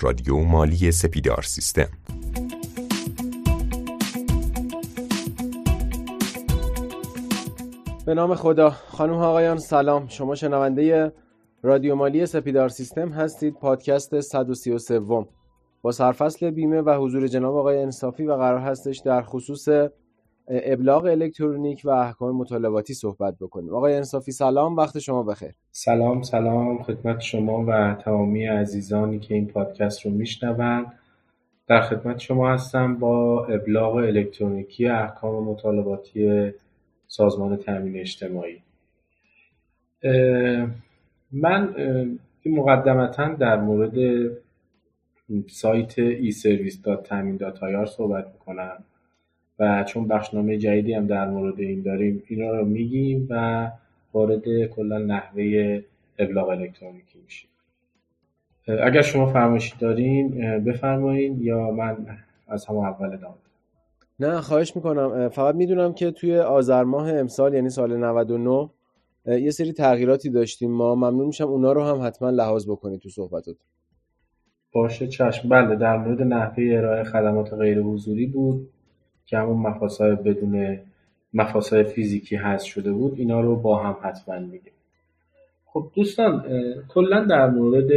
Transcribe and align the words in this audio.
رادیو 0.00 0.38
مالی 0.38 0.92
سپیدار 0.92 1.42
سیستم. 1.42 1.88
به 8.06 8.14
نام 8.14 8.34
خدا. 8.34 8.70
خانم 8.70 9.12
آقایان 9.12 9.58
سلام. 9.58 10.08
شما 10.08 10.34
شنونده 10.34 11.12
رادیو 11.62 11.94
مالی 11.94 12.26
سپیدار 12.26 12.68
سیستم 12.68 13.08
هستید. 13.08 13.54
پادکست 13.54 14.20
133 14.20 15.00
با 15.82 15.92
سرفصل 15.92 16.50
بیمه 16.50 16.80
و 16.80 17.04
حضور 17.04 17.26
جناب 17.26 17.56
آقای 17.56 17.82
انصافی 17.82 18.26
و 18.26 18.36
قرار 18.36 18.60
هستش 18.60 18.98
در 19.04 19.22
خصوص 19.22 19.68
ابلاغ 20.48 21.04
الکترونیک 21.04 21.82
و 21.84 21.90
احکام 21.90 22.36
مطالباتی 22.36 22.94
صحبت 22.94 23.34
بکنیم. 23.40 23.74
آقای 23.74 23.94
انصافی 23.94 24.32
سلام 24.32 24.76
وقت 24.76 24.98
شما 24.98 25.22
بخیر. 25.22 25.52
سلام 25.70 26.22
سلام 26.22 26.82
خدمت 26.82 27.20
شما 27.20 27.64
و 27.68 27.96
تمامی 28.04 28.46
عزیزانی 28.46 29.18
که 29.18 29.34
این 29.34 29.46
پادکست 29.46 30.06
رو 30.06 30.12
میشنوند. 30.12 30.92
در 31.66 31.80
خدمت 31.80 32.18
شما 32.18 32.52
هستم 32.52 32.96
با 32.96 33.46
ابلاغ 33.46 33.94
الکترونیکی 33.94 34.86
احکام 34.86 35.44
مطالباتی 35.44 36.52
سازمان 37.06 37.56
تامین 37.56 37.96
اجتماعی. 38.00 38.62
من 41.32 41.74
مقدمتا 42.46 43.28
در 43.28 43.60
مورد 43.60 44.30
سایت 45.48 45.98
دات 47.38 47.58
صحبت 47.86 48.26
می‌کنم. 48.32 48.84
و 49.58 49.84
چون 49.84 50.08
بخشنامه 50.08 50.58
جدیدی 50.58 50.94
هم 50.94 51.06
در 51.06 51.30
مورد 51.30 51.60
این 51.60 51.82
داریم 51.82 52.22
اینا 52.26 52.50
رو 52.50 52.64
میگیم 52.64 53.26
و 53.30 53.70
وارد 54.12 54.66
کلا 54.66 54.98
نحوه 54.98 55.80
ابلاغ 56.18 56.48
الکترونیکی 56.48 57.18
میشیم. 57.24 57.50
اگر 58.82 59.02
شما 59.02 59.26
فرمایشی 59.26 59.74
دارین 59.78 60.28
بفرمایید 60.64 61.42
یا 61.42 61.70
من 61.70 61.96
از 62.48 62.66
همه 62.66 62.78
اول 62.78 63.12
ادامه 63.12 63.34
نه 64.20 64.40
خواهش 64.40 64.76
می‌کنم. 64.76 65.28
فقط 65.28 65.54
می‌دونم 65.54 65.92
که 65.92 66.10
توی 66.10 66.38
آذر 66.38 66.84
ماه 66.84 67.12
امسال 67.14 67.54
یعنی 67.54 67.70
سال 67.70 67.96
99 67.96 68.70
یه 69.26 69.50
سری 69.50 69.72
تغییراتی 69.72 70.30
داشتیم 70.30 70.70
ما. 70.70 70.94
ممنون 70.94 71.26
میشم 71.26 71.48
اونا 71.48 71.72
رو 71.72 71.82
هم 71.82 72.06
حتما 72.06 72.30
لحاظ 72.30 72.68
بکنید 72.68 73.00
تو 73.00 73.08
صحبتات. 73.08 73.56
باشه 74.72 75.06
چشم. 75.06 75.48
بله 75.48 75.76
در 75.76 75.96
مورد 75.96 76.22
نحوه 76.22 76.64
ارائه 76.76 77.04
خدمات 77.04 77.52
غیر 77.54 77.80
حضوری 77.80 78.26
بود. 78.26 78.68
که 79.26 79.38
همون 79.38 79.56
مفاصل 79.56 80.14
بدون 80.14 80.78
مفاصل 81.34 81.82
فیزیکی 81.82 82.36
هست 82.36 82.64
شده 82.64 82.92
بود 82.92 83.18
اینا 83.18 83.40
رو 83.40 83.56
با 83.56 83.82
هم 83.82 83.96
حتما 84.02 84.38
میگه. 84.38 84.72
خب 85.64 85.90
دوستان 85.94 86.44
کلا 86.88 87.24
در 87.24 87.50
مورد 87.50 87.90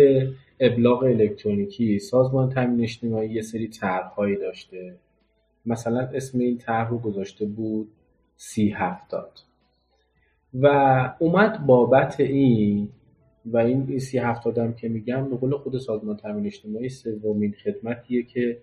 ابلاغ 0.59 1.03
الکترونیکی 1.03 2.00
سازمان 2.00 2.50
تامین 2.50 2.81
اجتماعی 2.81 3.30
یه 3.30 3.41
سری 3.41 3.67
طرحهایی 3.67 4.35
داشته. 4.35 4.95
مثلا 5.66 6.00
اسم 6.13 6.39
این 6.39 6.57
طرح 6.57 6.89
رو 6.89 6.97
گذاشته 6.97 7.45
بود 7.45 7.88
سی 8.35 8.69
هفتاد. 8.69 9.31
و 10.53 10.67
اومد 11.19 11.66
بابت 11.66 12.19
این 12.19 12.89
و 13.45 13.57
این 13.57 14.00
سی 14.00 14.17
هفتادم 14.17 14.73
که 14.73 14.89
میگم 14.89 15.30
به 15.30 15.35
قول 15.35 15.57
خود 15.57 15.77
سازمان 15.77 16.17
تامین 16.17 16.45
اجتماعی 16.45 16.89
سومین 16.89 17.55
خدمتیه 17.63 18.23
که 18.23 18.57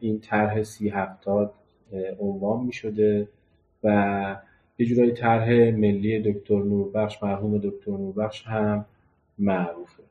این 0.00 0.20
طرح 0.20 0.62
سی 0.62 0.88
هفتاد 0.88 1.54
عنوان 2.18 2.64
می 2.64 2.72
شده 2.72 3.28
و 3.84 4.36
یه 4.78 4.86
جورایی 4.86 5.12
طرح 5.12 5.50
ملی 5.70 6.32
دکتر 6.32 6.62
نوربخش 6.62 7.22
مرحوم 7.22 7.58
دکتر 7.58 7.90
نوربخش 7.90 8.42
هم 8.46 8.84
معروفه. 9.38 10.02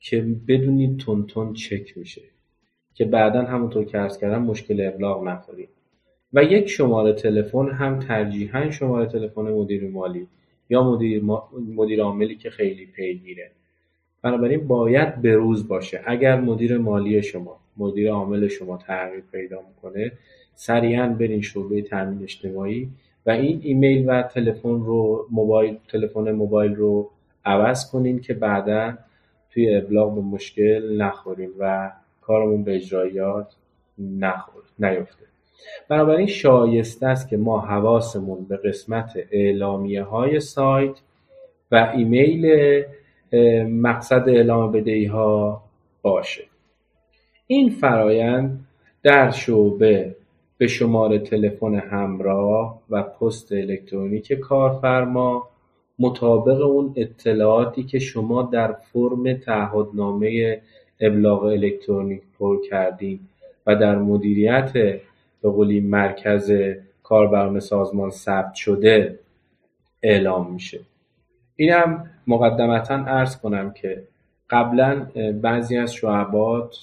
که 0.00 0.26
بدونید 0.48 0.98
تون 1.26 1.52
چک 1.52 1.98
میشه. 1.98 2.22
که 2.94 3.04
بعدا 3.04 3.42
همونطور 3.42 3.84
که 3.84 3.98
ارز 3.98 4.18
کردم 4.18 4.42
مشکل 4.42 4.90
ابلاغ 4.94 5.24
نخورید. 5.24 5.73
و 6.34 6.44
یک 6.44 6.68
شماره 6.68 7.12
تلفن 7.12 7.68
هم 7.68 7.98
ترجیحاً 7.98 8.70
شماره 8.70 9.06
تلفن 9.06 9.42
مدیر 9.42 9.90
مالی 9.90 10.26
یا 10.70 10.82
مدیر, 10.82 11.22
مدیر 11.76 12.02
عاملی 12.02 12.36
که 12.36 12.50
خیلی 12.50 12.86
پیگیره. 12.86 13.50
بنابراین 14.22 14.66
باید 14.66 15.22
بروز 15.22 15.68
باشه. 15.68 16.00
اگر 16.06 16.40
مدیر 16.40 16.78
مالی 16.78 17.22
شما 17.22 17.56
مدیر 17.76 18.10
عامل 18.10 18.48
شما 18.48 18.76
تغییر 18.76 19.22
پیدا 19.32 19.60
می‌کنه 19.68 20.12
سریعا 20.54 21.08
برین 21.08 21.40
شعبه 21.40 21.82
تامین 21.82 22.22
اجتماعی 22.22 22.88
و 23.26 23.30
این 23.30 23.60
ایمیل 23.62 24.10
و 24.10 24.22
تلفن 24.22 24.68
رو 24.68 25.26
موبایل 25.30 25.76
تلفن 25.88 26.32
موبایل 26.32 26.74
رو 26.74 27.10
عوض 27.44 27.90
کنین 27.90 28.20
که 28.20 28.34
بعدا 28.34 28.98
توی 29.50 29.74
ابلاغ 29.74 30.14
به 30.14 30.20
مشکل 30.20 31.02
نخوریم 31.02 31.50
و 31.58 31.92
کارمون 32.20 32.64
به 32.64 32.76
اجرایات 32.76 33.54
نخور 33.98 34.62
نیفته. 34.78 35.33
بنابراین 35.88 36.26
شایسته 36.26 37.06
است 37.06 37.28
که 37.28 37.36
ما 37.36 37.60
حواسمون 37.60 38.44
به 38.44 38.56
قسمت 38.56 39.12
اعلامیه 39.30 40.02
های 40.02 40.40
سایت 40.40 40.94
و 41.70 41.92
ایمیل 41.96 42.46
مقصد 43.68 44.28
اعلام 44.28 44.72
بدهی 44.72 45.06
ها 45.06 45.62
باشه. 46.02 46.44
این 47.46 47.70
فرایند 47.70 48.66
در 49.02 49.30
شعبه 49.30 50.16
به 50.58 50.66
شماره 50.66 51.18
تلفن 51.18 51.74
همراه 51.74 52.80
و 52.90 53.02
پست 53.02 53.52
الکترونیک 53.52 54.32
کارفرما 54.32 55.48
مطابق 55.98 56.60
اون 56.60 56.92
اطلاعاتی 56.96 57.82
که 57.82 57.98
شما 57.98 58.42
در 58.42 58.72
فرم 58.72 59.34
تعهدنامه 59.34 60.60
ابلاغ 61.00 61.42
الکترونیک 61.42 62.22
پر 62.38 62.60
کردین 62.70 63.20
و 63.66 63.76
در 63.76 63.98
مدیریت 63.98 64.72
به 65.44 65.50
قولی 65.50 65.80
مرکز 65.80 66.52
کاربران 67.02 67.60
سازمان 67.60 68.10
ثبت 68.10 68.54
شده 68.54 69.18
اعلام 70.02 70.52
میشه. 70.52 70.80
اینم 71.56 72.10
مقدمتا 72.26 72.94
ارز 72.94 73.36
کنم 73.36 73.70
که 73.70 74.02
قبلا 74.50 75.06
بعضی 75.42 75.76
از 75.76 75.94
شعبات 75.94 76.76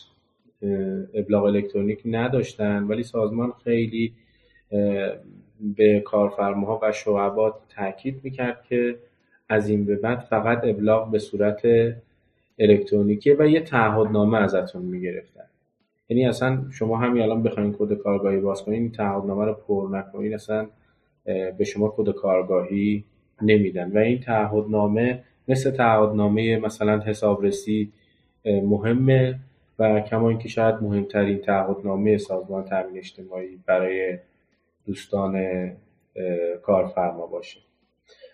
ابلاغ 1.13 1.44
الکترونیک 1.44 2.02
نداشتن 2.06 2.84
ولی 2.84 3.04
سازمان 3.04 3.54
خیلی 3.63 4.13
به 5.78 6.00
کارفرماها 6.00 6.80
و 6.84 6.92
شعبات 6.92 7.54
تاکید 7.75 8.19
می‌کرد 8.24 8.64
که 8.69 8.96
از 9.50 9.69
این 9.69 9.86
به 9.86 9.96
بعد 9.96 10.19
فقط 10.19 10.62
ابلاغ 10.64 11.12
به 11.12 11.19
صورت 11.19 11.62
الکترونیکی 12.60 13.31
و 13.31 13.48
یه 13.48 13.62
تعهدنامه 13.62 14.38
ازتون 14.38 14.81
می‌گرفتن. 14.81 15.50
یعنی 16.12 16.25
اصلا 16.25 16.63
شما 16.72 16.98
همین 16.98 17.24
الان 17.24 17.44
بخواین 17.44 17.75
کد 17.80 17.94
کارگاهی 17.94 18.40
باز 18.40 18.63
کنین 18.63 18.81
این 18.81 18.92
تعهدنامه 18.92 19.46
رو 19.46 19.54
پر 19.54 19.90
نکنین 19.92 20.34
اصلا 20.34 20.68
به 21.58 21.63
شما 21.63 21.94
کد 21.98 22.10
کارگاهی 22.10 23.04
نمیدن. 23.42 23.92
و 23.92 23.98
این 23.98 24.19
تعهدنامه 24.19 25.24
مثل 25.48 25.72
تعهدنامه 25.72 26.60
مثلا 26.60 27.00
حسابرسی 27.00 27.92
مهمه 28.46 29.40
و 29.80 30.02
کما 30.02 30.30
اینکه 30.30 30.50
شاید 30.50 30.75
مهمترین 30.75 31.38
تعهدنامه 31.38 32.18
سازمان 32.18 32.64
تامین 32.64 32.98
اجتماعی 32.98 33.60
برای 33.66 34.18
دوستان 34.86 35.46
کارفرما 36.64 37.25
باشه. 37.25 37.60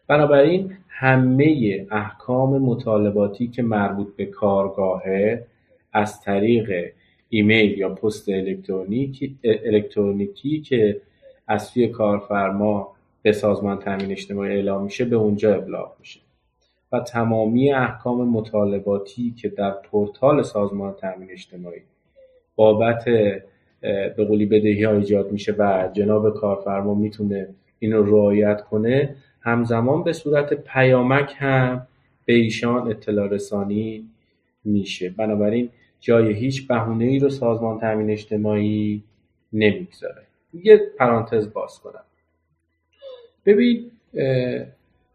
بنابراین 0.07 0.73
همه 0.89 1.88
احکام 1.91 2.57
مطالباتی 2.57 3.47
که 3.47 3.63
مربوط 3.63 4.15
به 4.15 4.25
کارگاهه 4.25 5.45
از 5.94 6.21
طریق 6.21 6.91
ایمیل 7.29 7.77
یا 7.77 7.89
پست 7.89 8.29
الکترونیکی, 8.29 9.39
الکترونیکی 9.44 10.62
که 10.62 11.01
از 11.47 11.63
سوی 11.63 11.88
کارفرما 11.88 12.94
به 13.21 13.31
سازمان 13.31 13.79
تامین 13.79 14.12
اجتماعی 14.12 14.51
اعلام 14.51 14.83
میشه 14.83 15.06
به 15.06 15.15
اونجا 15.15 15.56
ابلاغ 15.56 15.95
میشه. 16.00 16.19
و 16.91 17.00
تمامی 17.00 17.71
احکام 17.71 18.29
مطالباتی 18.29 19.33
که 19.38 19.50
در 19.50 19.71
پورتال 19.71 20.44
سازمان 20.44 20.94
تامین 20.94 21.31
اجتماعی 21.31 21.81
بابت 22.56 23.06
به 24.18 24.25
قولی 24.27 24.45
بدهی 24.45 24.83
ها 24.83 24.94
ایجاد 24.94 25.31
میشه 25.31 25.56
و 25.57 25.89
جناب 25.94 26.33
کارفرما 26.33 26.94
می‌تونه 26.94 27.47
این 27.80 27.94
رو 27.94 28.15
رعایت 28.15 28.62
کنه 28.62 29.15
همزمان 29.41 30.03
به 30.03 30.13
صورت 30.13 30.53
پیامک 30.53 31.33
هم 31.38 31.88
به 32.25 32.33
ایشان 32.33 32.91
اطلاع 32.91 33.27
رسانی 33.27 34.09
میشه. 34.65 35.09
بنابراین 35.09 35.69
جای 35.99 36.33
هیچ 36.33 36.67
بهونه 36.67 37.05
ای 37.05 37.19
رو 37.19 37.29
سازمان 37.29 37.79
تامین 37.79 38.09
اجتماعی 38.09 39.03
نمی‌گذاره. 39.53 40.23
یه 40.53 40.81
پرانتز 40.99 41.53
باز 41.53 41.79
کنم. 41.79 42.03
ببین 43.45 43.91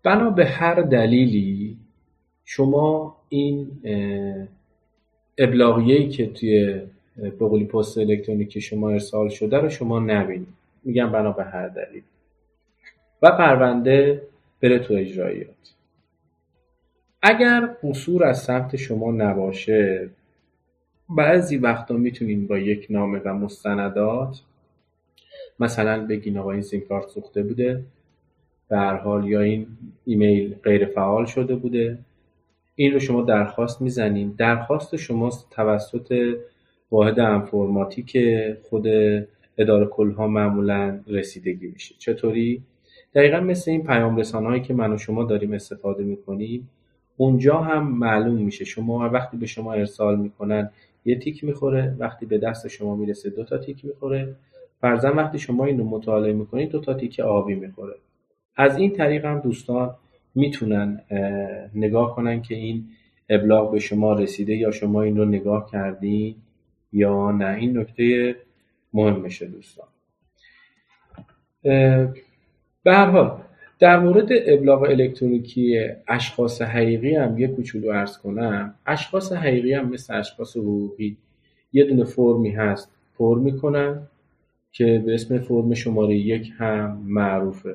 بنا 0.03 0.31
به 0.31 0.47
هر 0.47 0.75
دلیلی 0.75 1.77
شما 2.45 3.17
این 3.29 3.71
ابلاغیه‌ای 5.39 6.09
که 6.09 6.27
توی 6.27 6.81
به 7.17 7.31
قولی 7.49 7.65
پست 7.65 7.99
الکترونیکی 7.99 8.61
شما 8.61 8.91
ارسال 8.91 9.29
شده 9.29 9.59
رو 9.59 9.69
شما 9.69 10.01
نبینید. 10.01 10.55
میگم 10.85 11.13
بنا 11.13 11.33
به 11.33 11.45
هر 11.45 11.69
دلیل. 11.69 12.03
و 13.23 13.31
پرونده 13.31 14.23
بره 14.63 14.79
تو 14.79 14.95
اجرایات 14.95 15.75
اگر 17.23 17.77
قصور 17.83 18.25
از 18.25 18.43
سمت 18.43 18.77
شما 18.77 19.13
نباشه 19.13 20.11
بعضی 21.17 21.57
وقتا 21.57 21.95
می‌تونین 21.95 22.47
با 22.47 22.59
یک 22.59 22.87
نامه 22.91 23.19
و 23.19 23.35
مستندات 23.35 24.41
مثلا 25.61 26.07
بگین 26.07 26.39
آقا 26.39 26.53
این 26.53 26.63
سیم 26.63 26.81
کارت 26.81 27.09
سوخته 27.09 27.43
بوده 27.43 27.85
هر 28.71 28.97
حال 28.97 29.29
یا 29.29 29.41
این 29.41 29.67
ایمیل 30.07 30.55
غیر 30.63 30.87
فعال 30.87 31.25
شده 31.25 31.55
بوده. 31.55 31.99
این 32.75 32.93
رو 32.93 32.99
شما 32.99 33.23
درخواست 33.23 33.83
می‌زنین. 33.83 34.35
درخواست 34.39 34.97
شما 34.97 35.31
توسط 35.51 36.37
واحد 36.91 37.21
انفرماتیک 37.21 38.19
خود 38.63 38.87
اداره 39.59 39.87
کلها 39.87 40.27
معمولا 40.27 41.01
رسیدگی 41.07 41.67
میشه. 41.67 41.95
چطوری؟ 41.99 42.63
دقیقا 43.15 43.41
مثل 43.41 43.71
این 43.71 43.83
پیام 43.83 44.17
رسانهایی 44.17 44.63
که 44.63 44.75
من 44.75 44.93
و 44.93 44.99
شما 44.99 45.25
داریم 45.25 45.53
استفاده 45.53 46.05
می‌کنیم 46.05 46.69
اونجا 47.17 47.57
هم 47.59 47.89
معلوم 47.89 48.43
میشه. 48.43 48.65
شما 48.65 49.09
وقتی 49.09 49.37
به 49.37 49.47
شما 49.47 49.73
ارسال 49.73 50.19
می‌کنن 50.19 50.71
یه 51.05 51.19
تیک 51.19 51.45
می‌خوره 51.45 51.97
وقتی 51.99 52.27
به 52.27 52.39
دست 52.39 52.69
شما 52.69 52.97
می‌رسه 52.97 53.31
دو 53.31 53.45
تا 53.45 53.59
تیک 53.59 53.85
می‌خوره. 53.85 54.35
فرضاً 54.81 55.13
وقتی 55.13 55.39
شما 55.39 55.65
این 55.65 55.79
رو 55.79 55.85
مطالعه 55.85 56.33
می‌کنید 56.33 56.71
دو 56.71 56.81
تا 56.81 56.95
تیک 56.95 57.21
آبی 57.21 57.55
می‌خوره. 57.55 57.95
از 58.57 58.77
این 58.77 58.93
طریق 58.93 59.25
هم 59.25 59.41
دوستان 59.41 59.95
می‌تونن 60.35 61.01
نگاه 61.75 62.17
کنن 62.17 62.43
که 62.43 62.55
این 62.55 62.85
ابلاغ 63.29 63.73
به 63.73 63.79
شما 63.79 64.13
رسیده 64.13 64.55
یا 64.57 64.71
شما 64.71 65.03
این 65.03 65.17
رو 65.17 65.25
نگاه 65.25 65.71
کردین 65.71 66.35
یا 66.93 67.31
نه. 67.31 67.55
این 67.55 67.79
نکته 67.79 68.37
مهمشه 68.93 69.47
دوستان. 69.47 69.87
به 72.83 72.93
هر 72.93 73.07
حال 73.07 73.41
در 73.83 73.99
مورد 73.99 74.29
ابلاغ 74.31 74.83
الکترونیکی 74.83 75.89
اشخاص 76.09 76.63
حقیقی 76.63 77.15
هم 77.15 77.39
یه 77.39 77.49
کوچولو 77.49 77.91
ارز 77.91 78.19
کنم. 78.19 78.75
اشخاص 78.87 79.33
حقیقی 79.33 79.73
هم 79.73 79.91
مثل 79.91 80.19
اشخاص 80.19 80.57
حقوقی 80.57 81.17
یه 81.73 81.85
دونه 81.85 82.05
فرمی 82.05 82.51
هست 82.51 82.91
پر 83.19 83.39
می‌کنن 83.39 84.03
که 84.73 85.03
به 85.07 85.15
اسم 85.15 85.39
فرم 85.39 85.75
شماره 85.75 86.17
یک 86.17 86.53
هم 86.59 87.03
معروفه. 87.07 87.75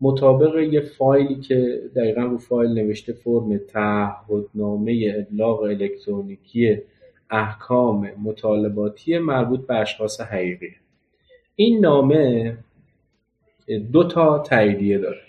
مطابق 0.00 0.58
یه 0.58 0.80
فایلی 0.80 1.34
که 1.34 1.80
دقیقا 1.96 2.22
رو 2.22 2.38
فایل 2.38 2.70
نوشته 2.70 3.12
فرم 3.12 3.58
تعهدنامه 3.58 5.14
ابلاغ 5.18 5.62
الکترونیکی 5.62 6.78
احکام 7.30 8.10
مطالباتی 8.24 9.18
مربوط 9.18 9.66
به 9.66 9.74
اشخاص 9.74 10.20
حقیقی. 10.20 10.72
این 11.56 11.80
نامه 11.80 12.56
دو 13.92 14.04
تا 14.04 14.38
تاییدیه 14.38 14.98
داره. 14.98 15.25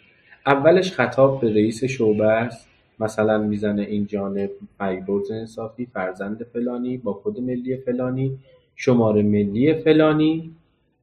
اولش 0.47 0.91
خطاب 0.91 1.41
به 1.41 1.49
رئیس 1.53 1.83
شعبه 1.83 2.25
است. 2.25 2.67
مثلا 2.99 3.38
می‌زنه 3.38 3.81
این 3.81 4.05
جانب 4.05 4.49
پیبرز 4.79 5.31
انصافی 5.31 5.85
فرزند 5.85 6.44
فلانی 6.44 6.97
با 6.97 7.21
کد 7.23 7.39
ملی 7.39 7.77
فلانی 7.77 8.38
شماره 8.75 9.21
ملی 9.21 9.73
فلانی 9.73 10.51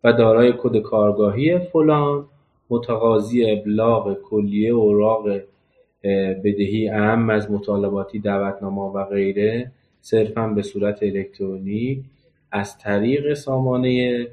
و 0.05 0.12
دارای 0.12 0.55
کد 0.58 0.76
کارگاهی 0.76 1.58
فلان. 1.58 2.25
متقاضی 2.70 3.50
ابلاغ 3.50 4.23
کلیه 4.23 4.70
اوراق 4.70 5.41
بدهی 6.44 6.88
اهم 6.88 7.31
از 7.31 7.50
مطالباتی 7.50 8.19
دعوتنامه 8.19 8.82
و 8.82 9.05
غیره 9.05 9.70
صرفا 10.00 10.46
به 10.46 10.62
صورت 10.62 11.02
الکترونیک. 11.02 11.99
از 12.52 12.79
طریق 12.79 13.35
سامانه 13.35 14.26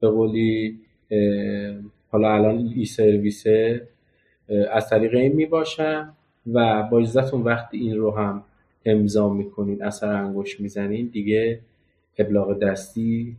به 0.00 0.08
قولی 0.08 0.78
حالا 2.10 2.34
الان 2.34 2.72
ای 2.76 2.84
سرویسه 2.84 3.88
از 4.70 4.88
طریق 4.88 5.14
این 5.14 5.32
می 5.32 5.46
باشم 5.46 6.14
و 6.52 6.82
با 6.82 6.98
اجازتون 6.98 7.42
وقتی 7.42 7.78
این 7.78 7.96
رو 7.96 8.10
هم 8.10 8.42
امضا 8.84 9.28
می‌کنین 9.28 9.82
اثر 9.82 10.12
انگشت 10.12 10.60
می‌زنین 10.60 11.06
دیگه 11.06 11.60
ابلاغ 12.18 12.58
دستی 12.58 13.36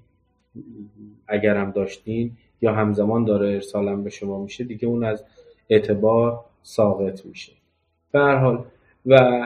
اگر 1.27 1.55
هم 1.55 1.71
داشتین 1.71 2.31
یا 2.61 2.73
همزمان 2.73 3.25
داره 3.25 3.49
ارسالم 3.49 4.03
به 4.03 4.09
شما 4.09 4.43
میشه 4.43 4.63
دیگه 4.63 4.87
اون 4.87 5.03
از 5.03 5.23
اعتبار 5.69 6.39
ساقط 6.63 7.25
میشه. 7.25 7.51
به 8.11 8.19
حال 8.19 8.65
و 9.05 9.41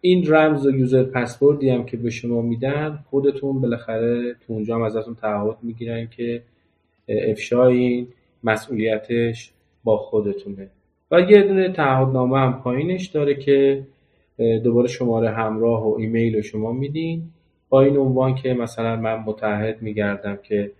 این 0.00 0.32
رمز 0.32 0.66
و 0.66 0.70
یوزر 0.70 1.02
پسوردی 1.02 1.70
هم 1.70 1.86
که 1.86 1.96
به 1.96 2.10
شما 2.10 2.42
میدن 2.42 2.98
خودتون 3.10 3.60
بالاخره 3.60 4.34
تو 4.34 4.52
اونجا 4.52 4.74
هم 4.74 4.82
ازتون 4.82 5.14
تعهد 5.14 5.56
می‌گیرن 5.62 6.06
که 6.06 6.42
افشای 7.08 8.06
مسئولیتش 8.44 9.52
با 9.84 9.96
خودتونه. 9.96 10.68
و 11.10 11.20
یه 11.20 11.42
دونه 11.42 11.68
تعهدنامه 11.72 12.38
هم 12.38 12.60
پایینش 12.62 13.06
داره 13.06 13.34
که 13.34 13.86
دوباره 14.64 14.88
شماره 14.88 15.30
همراه 15.30 15.88
و 15.88 15.96
ایمیل 15.98 16.36
رو 16.36 16.42
شما 16.42 16.72
میدین. 16.72 17.22
با 17.68 17.82
این 17.82 17.96
عنوان 17.96 18.34
که 18.34 18.54
مثلا 18.54 18.96
من 18.96 19.14
متحد 19.14 19.82
میگردم 19.82 20.38
که 20.42 20.70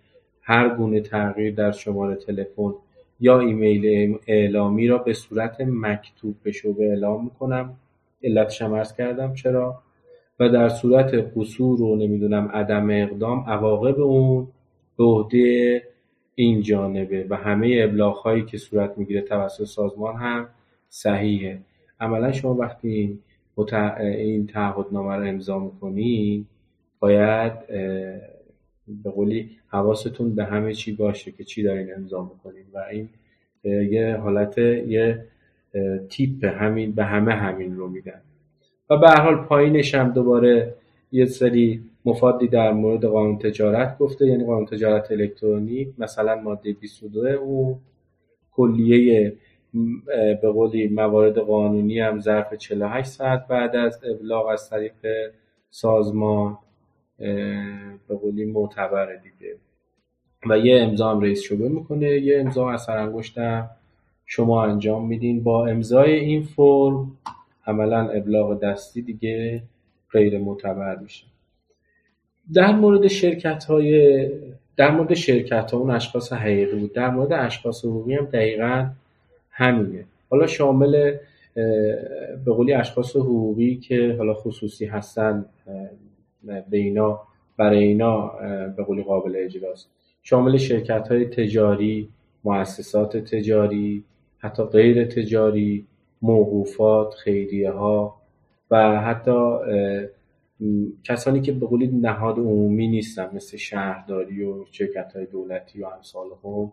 هر 0.43 0.69
گونه 0.69 1.01
تغییر 1.01 1.55
در 1.55 1.73
شماره 1.73 2.15
تلفن 2.15 2.73
یا 3.21 3.41
ایمیل 3.41 4.17
اعلامی 4.27 4.89
را 4.89 4.99
به 4.99 5.13
صورت 5.13 5.61
مکتوب 5.61 6.35
به 6.43 6.53
شعبه 6.53 6.85
اعلام 6.89 7.25
می‌کنم. 7.25 7.75
علتش 8.23 8.63
هم 8.63 8.83
کردم. 8.99 9.35
چرا؟ 9.35 9.83
و 10.41 10.49
در 10.49 10.69
صورت 10.69 11.33
قصور 11.37 11.83
و 11.83 11.97
نمی‌دونم 11.97 12.49
عدم 12.49 12.91
اقدام 12.91 13.45
عواقب 13.49 14.01
اون 14.01 14.47
به 14.99 15.05
عهده 15.05 15.83
این 16.39 16.63
جانبه 16.63 17.27
و 17.29 17.37
همه 17.37 17.81
ابلاغ 17.85 18.17
هایی 18.17 18.43
که 18.43 18.59
صورت 18.59 18.99
می‌گیره 18.99 19.21
توسط 19.21 19.65
سازمان 19.65 20.17
هم 20.17 20.49
صحیحه. 20.89 21.59
عملا 22.01 22.33
شما 22.33 22.55
وقتی 22.55 23.19
این, 24.01 24.47
تعهدنامه 24.47 25.17
رو 25.17 25.27
امضا 25.27 25.59
می‌کنین 25.59 26.47
باید 27.01 27.53
به 28.89 29.11
قولی 29.15 29.51
حواستون 29.69 30.35
به 30.35 30.45
همه 30.45 30.73
چی 30.73 30.93
باشه 30.93 31.33
که 31.33 31.45
چی 31.45 31.63
دارین 31.63 31.95
امضا 31.95 32.23
می‌کنین 32.23 32.65
و 32.75 32.79
این 32.91 33.09
یه 33.91 34.17
حالت 34.17 34.59
یه 34.59 35.25
تیپ 36.09 36.45
همین 36.45 36.93
به 36.93 37.05
همه 37.05 37.35
همین 37.35 37.77
رو 37.77 37.89
میدن. 37.89 38.21
و 38.91 38.97
به 38.97 39.09
هر 39.09 39.21
حال 39.21 39.37
پایینش 39.37 39.95
هم 39.95 40.11
دوباره 40.11 40.75
یه 41.13 41.27
سری 41.27 41.83
مفادی 42.07 42.49
در 42.49 42.73
مورد 42.73 43.05
قانون 43.05 43.39
تجارت 43.39 43.99
گفته 43.99 44.27
یعنی 44.27 44.45
قانون 44.45 44.67
تجارت 44.67 45.13
الکترونیک 45.13 45.89
مثلا 45.99 46.35
ماده 46.35 46.73
22 46.73 47.27
او 47.29 47.81
کلیه 48.53 49.37
به 50.43 50.51
قولی 50.53 50.89
موارد 50.89 51.39
قانونی 51.39 52.01
هم 52.01 52.21
ظرف 52.21 52.55
48 52.55 53.09
ساعت 53.09 53.47
بعد 53.47 53.77
از 53.77 54.05
ابلاغ 54.05 54.47
از 54.47 54.71
طریق 54.71 54.93
سازمان 55.71 56.59
به 58.09 58.17
قولی 58.21 58.45
معتبره 58.45 59.21
دیگه. 59.23 59.57
و 60.51 60.59
یه 60.59 60.83
امضا 60.83 61.19
رئیس 61.19 61.43
شعبه 61.43 61.69
می‌کنه 61.69 62.11
یه 62.11 62.41
امضا 62.41 62.71
اثر 62.71 62.99
انگشتم 62.99 63.71
شما 64.27 64.65
انجام 64.65 65.07
میدین. 65.07 65.43
با 65.43 65.67
امضای 65.67 66.13
این 66.13 66.43
فرم 66.43 67.19
عملا 67.67 68.09
ابلاغ 68.09 68.61
دستی 68.61 69.03
دیگه 69.03 69.63
غیر 70.11 70.39
معتبر 70.39 70.97
میشه. 70.97 71.25
در 72.55 72.73
مورد 72.73 73.07
شرکت 73.07 73.65
های 73.65 74.27
در 74.77 74.91
مورد 74.91 75.15
شرکت 75.15 75.71
ها 75.71 75.79
اون 75.79 75.91
اشخاص 75.91 76.33
حقیقی 76.33 76.79
بود. 76.79 76.93
در 76.93 77.11
مورد 77.11 77.33
اشخاص 77.33 77.85
حقوقی 77.85 78.15
هم 78.15 78.25
دقیقا 78.25 78.87
همینه. 79.51 80.05
حالا 80.31 80.47
شامل 80.47 81.17
به 82.45 82.53
قولی 82.53 82.73
اشخاص 82.73 83.17
حقوقی 83.17 83.77
که 83.77 84.15
حالا 84.19 84.35
خصوصی 84.35 84.87
هستن 84.87 85.45
به 86.71 86.77
اینا 86.77 87.21
برای 87.57 87.85
اینا 87.85 88.27
به 88.77 88.83
قولی 88.83 89.03
قابل 89.03 89.37
اجراست 89.37 89.89
شامل 90.23 90.57
شرکت 90.57 91.09
های 91.09 91.25
تجاری 91.25 92.09
مؤسسات 92.45 93.17
تجاری 93.17 94.05
حتی 94.39 94.63
غیر 94.65 95.05
تجاری 95.05 95.87
موقوفات 96.23 97.15
خیریه 97.15 97.71
ها 97.71 98.17
و 98.71 99.01
حتی 99.01 99.51
کسانی 101.05 101.41
که 101.41 101.53
به 101.53 101.67
قولی 101.67 101.87
نهاد 101.87 102.39
عمومی 102.39 102.89
نیستن 102.89 103.31
مثل 103.33 103.57
شهرداری 103.57 104.45
و 104.45 104.65
شرکت 104.71 105.13
های 105.17 105.27
دولتی 105.27 105.83
و 105.83 105.87
امثال 105.87 106.27
هم 106.45 106.73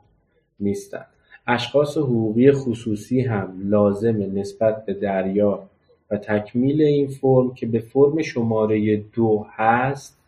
نیستن. 0.60 1.06
اشخاص 1.48 1.98
حقوقی 1.98 2.52
خصوصی 2.52 3.22
هم 3.22 3.62
لازم 3.64 4.18
نسبت 4.40 4.86
به 4.86 4.94
دریا 4.94 5.70
و 6.12 6.18
تکمیل 6.18 6.82
این 6.82 7.08
فرم 7.08 7.54
که 7.54 7.66
به 7.66 7.80
فرم 7.80 8.22
شماره 8.22 8.98
دو 8.98 9.46
هست 9.50 10.20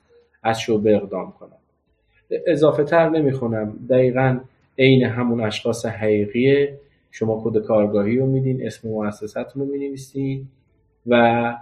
از 0.43 0.61
شعبه 0.61 0.95
اقدام 0.95 1.33
کنند. 1.39 1.51
اضافه 2.47 2.83
تر 2.83 3.09
نمی‌خونم. 3.09 3.79
دقیقا 3.89 4.39
عین 4.79 5.03
همون 5.03 5.41
اشخاص 5.41 5.85
حقیقیه. 5.85 6.79
شما 7.11 7.41
کد 7.45 7.57
کارگاهی 7.57 8.17
رو 8.17 8.25
میدین 8.25 8.67
اسم 8.67 8.89
مؤسستتون 8.89 9.61
رو 9.61 9.71
می‌نویسین 9.71 10.47
و 11.07 11.53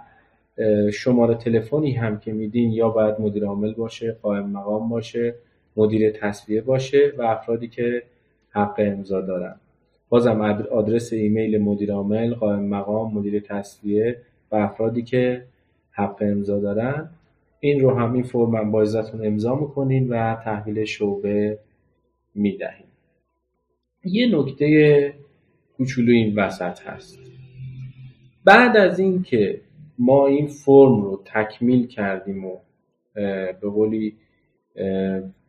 شماره 0.92 1.34
تلفنی 1.34 1.92
هم 1.92 2.18
که 2.18 2.32
میدین 2.32 2.72
یا 2.72 2.88
باید 2.88 3.20
مدیر 3.20 3.44
عامل 3.44 3.72
باشه 3.72 4.16
قائم 4.22 4.50
مقام 4.50 4.88
باشه 4.88 5.34
مدیر 5.76 6.10
تصویه 6.10 6.60
باشه 6.60 7.12
و 7.18 7.22
افرادی 7.22 7.68
که 7.68 8.02
حق 8.50 8.74
امضا 8.78 9.20
دارن. 9.20 9.56
بازم 10.08 10.40
آدرس 10.70 11.12
ایمیل 11.12 11.58
مدیر 11.58 11.92
عامل 11.92 12.34
قائم 12.34 12.64
مقام 12.64 13.14
مدیر 13.14 13.40
تصویه 13.40 14.16
و 14.52 14.56
افرادی 14.56 15.02
که 15.02 15.44
حق 15.90 16.16
امضا 16.20 16.60
دارن. 16.60 17.10
این 17.60 17.80
رو 17.80 17.90
هم 17.90 18.12
این 18.12 18.22
فرم 18.22 18.70
با 18.70 18.82
ازتون 18.82 19.26
امضا 19.26 19.54
می‌کنین 19.54 20.08
و 20.08 20.36
تحویل 20.44 20.84
شعبه 20.84 21.58
می‌دهین. 22.34 22.86
یه 24.04 24.38
نکته 24.38 25.12
کوچولو 25.76 26.12
این 26.12 26.34
وسط 26.34 26.82
هست. 26.82 27.18
بعد 28.44 28.76
از 28.76 28.98
اینکه 28.98 29.60
ما 29.98 30.26
این 30.26 30.46
فرم 30.46 31.02
رو 31.02 31.22
تکمیل 31.24 31.86
کردیم 31.86 32.44
و 32.44 32.56
به 33.60 33.68
قولی 33.74 34.16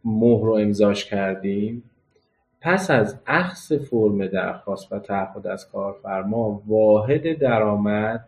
مهر 0.05 0.45
رو 0.45 0.51
امضاش 0.51 1.05
کردیم. 1.05 1.83
پس 2.61 2.91
از 2.91 3.19
اخص 3.27 3.71
فرم 3.71 4.27
درخواست 4.27 4.91
و 4.93 4.99
تعهد 4.99 5.47
از 5.47 5.69
کارفرما 5.69 6.61
واحد 6.67 7.37
درآمد 7.37 8.25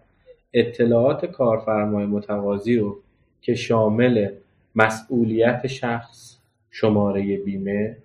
اطلاعات 0.54 1.26
کارفرمای 1.26 2.06
متقاضی 2.06 2.76
رو 2.76 2.98
که 3.42 3.56
شامل 3.56 4.30
مسئولیت 4.76 5.68
شخص 5.68 6.38
شماره 6.72 7.38
بیمه 7.38 7.98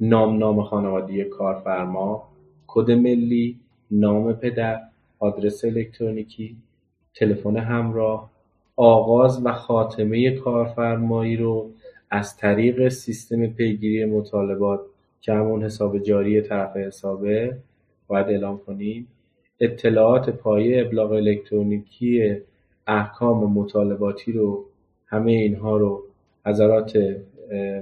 نام 0.00 0.62
خانوادی 0.62 1.24
کارفرما 1.24 2.28
کد 2.66 2.90
ملی 2.90 3.60
نام 3.90 4.32
پدر 4.32 4.80
آدرس 5.18 5.64
الکترونیکی 5.64 6.56
تلفن 7.14 7.56
همراه 7.56 8.30
آغاز 8.76 9.46
و 9.46 9.52
خاتمه 9.52 10.30
کارفرمایی 10.30 11.36
رو 11.36 11.70
از 12.10 12.36
طریق 12.36 12.88
سیستم 12.88 13.46
پیگیری 13.46 14.04
مطالبات 14.04 14.80
که 15.20 15.32
همون 15.32 15.62
حساب 15.62 15.98
جاری 15.98 16.42
طرف 16.42 16.76
حسابه 16.76 17.56
باید 18.08 18.26
اعلام 18.26 18.58
کنیم 18.66 19.06
اطلاعات 19.60 20.30
پایه 20.30 20.86
ابلاغ 20.86 21.12
الکترونیکی 21.12 22.36
احکام 22.86 23.52
مطالباتی 23.52 24.32
رو 24.32 24.64
همه 25.06 25.32
اینها 25.32 25.76
رو 25.76 26.02
حضرات 26.46 26.98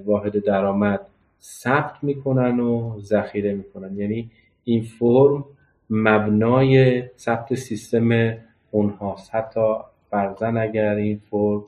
واحد 0.06 0.44
درآمد 0.44 1.00
ثبت 1.42 1.92
می‌کنن 2.02 2.61
و 2.61 3.00
ذخیره 3.00 3.54
می‌کنن. 3.54 3.97
یعنی 3.97 4.30
این 4.64 4.82
فرم 4.82 5.44
مبنای 5.90 7.02
ثبت 7.18 7.54
سیستم 7.54 8.38
اونهاست. 8.70 9.34
حتی 9.34 9.75
فرزن 10.10 10.56
اگر 10.56 10.94
این 10.94 11.20
فرم 11.30 11.64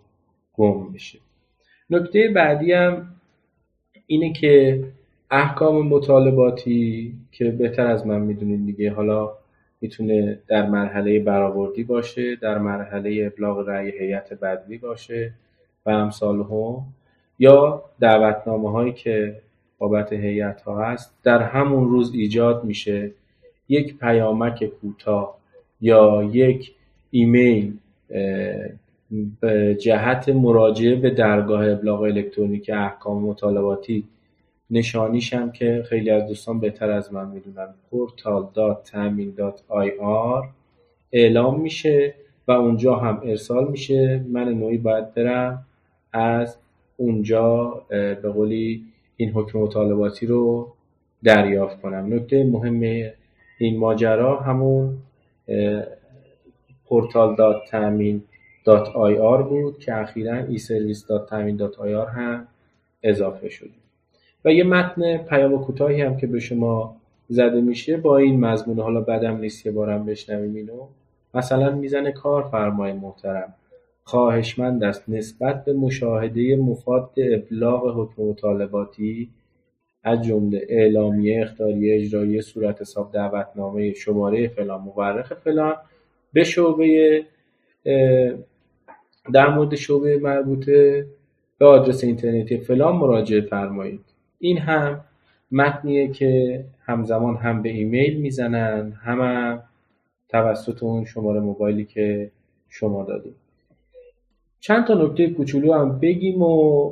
گم 0.55 0.93
بشه. 0.93 1.19
نکته 1.91 2.29
بعدی 2.29 2.73
هم 2.73 3.07
اینه 4.07 4.33
که 4.33 4.85
احکام 5.31 5.89
مطالباتی 5.89 7.15
که 7.33 7.45
بهتر 7.45 7.87
از 7.87 8.07
من 8.07 8.21
می‌دونید 8.21 8.67
دیگه 8.67 8.93
حالا 8.93 9.33
می‌تونه 9.81 10.39
در 10.49 10.67
مرحله 10.67 11.21
برآوردی 11.21 11.85
باشه 11.85 12.37
در 12.37 12.59
مرحله 12.59 13.31
ابلاغ 13.33 13.69
رأی 13.69 13.91
هیئت 13.91 14.35
بدوی 14.35 14.79
باشه 14.79 15.33
و 15.87 15.91
امثال 15.91 16.41
هم 16.41 16.83
یا 17.39 17.83
دعوتنامه 18.01 18.71
هایی 18.71 18.93
که 18.93 19.41
بابت 19.79 20.13
هیئت 20.13 20.63
ها 20.63 20.85
هست 20.85 21.15
در 21.23 21.43
همون 21.43 21.89
روز 21.89 22.15
ایجاد 22.15 22.65
میشه 22.65 23.11
یک 23.69 23.99
پیامک 23.99 24.65
کوتاه 24.65 25.39
یا 25.81 26.23
یک 26.33 26.73
ایمیل 27.11 27.73
به 29.41 29.77
جهت 29.81 30.29
مراجعه 30.29 30.95
به 30.95 31.11
درگاه 31.11 31.71
ابلاغ 31.71 32.01
الکترونیک 32.01 32.71
احکام 32.75 33.23
مطالباتی 33.23 34.05
نشانیش 34.71 35.35
هم 35.35 35.53
که 35.53 35.85
خیلی 35.89 36.11
از 36.11 36.29
دوستان 36.29 36.61
بهتر 36.61 36.91
از 36.91 37.13
من 37.13 37.29
می‌دونن. 37.29 37.69
portal.tamin.ir 37.93 40.45
اعلام 41.13 41.61
میشه 41.61 42.15
و 42.49 42.53
اونجا 42.53 42.97
هم 42.97 43.21
ارسال 43.25 43.71
میشه. 43.71 44.25
من 44.29 44.49
نوعی 44.49 44.79
باید 44.79 45.15
برم 45.15 45.67
از 46.13 46.57
اونجا 46.97 47.83
به 47.89 48.31
قولی 48.35 48.85
این 49.17 49.31
حکم 49.31 49.59
مطالباتی 49.59 50.27
رو 50.27 50.73
دریافت 51.25 51.81
کنم. 51.81 52.15
نکته 52.15 52.45
مهم 52.45 53.11
این 53.59 53.79
ماجرا 53.79 54.41
همون 54.41 54.97
portal.tamin.ir 56.91 59.43
بود 59.49 59.79
که 59.79 59.97
اخیرا 59.97 60.47
e-service.tamin.ir 60.47 62.09
هم 62.15 62.47
اضافه 63.03 63.49
شد 63.49 63.71
و 64.45 64.53
یه 64.53 64.65
متن 64.65 65.17
پیام 65.17 65.65
کوتاهی 65.65 66.03
هم 66.03 66.17
که 66.17 66.27
به 66.27 66.41
شما 66.41 66.97
زده 67.29 67.61
میشه 67.61 67.97
با 67.97 68.17
این 68.17 68.41
مضمون. 68.41 68.81
حالا 68.81 69.01
بدم 69.01 69.37
نیست 69.37 69.67
یه 69.67 69.73
بارم 69.73 70.07
بشنویم 70.07 70.55
اینو. 70.55 70.87
مثلا 71.35 71.75
می‌زنه 71.75 72.13
کارفرمای 72.13 72.93
محترم. 72.93 73.55
خواهشمند 74.05 74.85
است 74.85 75.05
نسبت 75.09 75.65
به 75.65 75.73
مشاهده 75.73 76.57
مفاد 76.57 77.11
ابلاغ 77.17 78.01
حکم 78.01 78.23
مطالباتی 78.23 79.31
از 80.05 80.23
جمله 80.23 80.67
اعلامیه 80.69 81.43
اختاریه 81.43 81.97
اجرایی 81.97 82.43
صورت 82.43 82.81
حساب 82.81 83.13
دعوتنامه 83.13 83.93
شماره 83.93 84.49
فلان 84.49 84.81
مورخ 84.81 85.35
فلان 85.35 85.75
به 86.33 86.45
شعبه 86.45 87.23
در 89.33 89.49
مورد 89.49 89.75
شعبه 89.75 90.19
مربوطه 90.19 91.07
به 91.59 91.67
آدرس 91.67 92.05
اینترنتی 92.05 92.59
فلان 92.59 92.97
مراجعه 92.97 93.41
فرمایید. 93.41 94.01
این 94.39 94.59
هم 94.59 95.01
متنیه 95.53 96.09
که 96.09 96.65
همزمان 96.85 97.37
هم 97.37 97.63
به 97.63 97.69
ایمیل 97.69 98.21
می‌زنن 98.21 98.93
هم, 98.93 99.21
هم 99.21 99.63
توسط 100.29 100.83
اون 100.83 101.05
شماره 101.05 101.41
موبایلی 101.41 101.85
که 101.85 102.31
شما 102.69 103.05
دادید. 103.05 103.35
چند 104.61 104.87
تا 104.87 104.95
نکته 104.95 105.31
کوچولو 105.31 105.73
هم 105.73 105.99
بگیم 105.99 106.43
و 106.43 106.91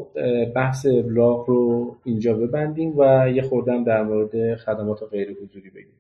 بحث 0.55 0.87
ابلاغ 0.87 1.49
رو 1.49 1.97
اینجا 2.05 2.35
ببندیم 2.35 2.99
و 2.99 3.31
یه 3.35 3.43
خوردم 3.43 3.85
در 3.85 4.03
مورد 4.03 4.55
خدمات 4.55 5.03
غیر 5.11 5.37
حضوری 5.43 5.71
بگیم. 5.71 5.99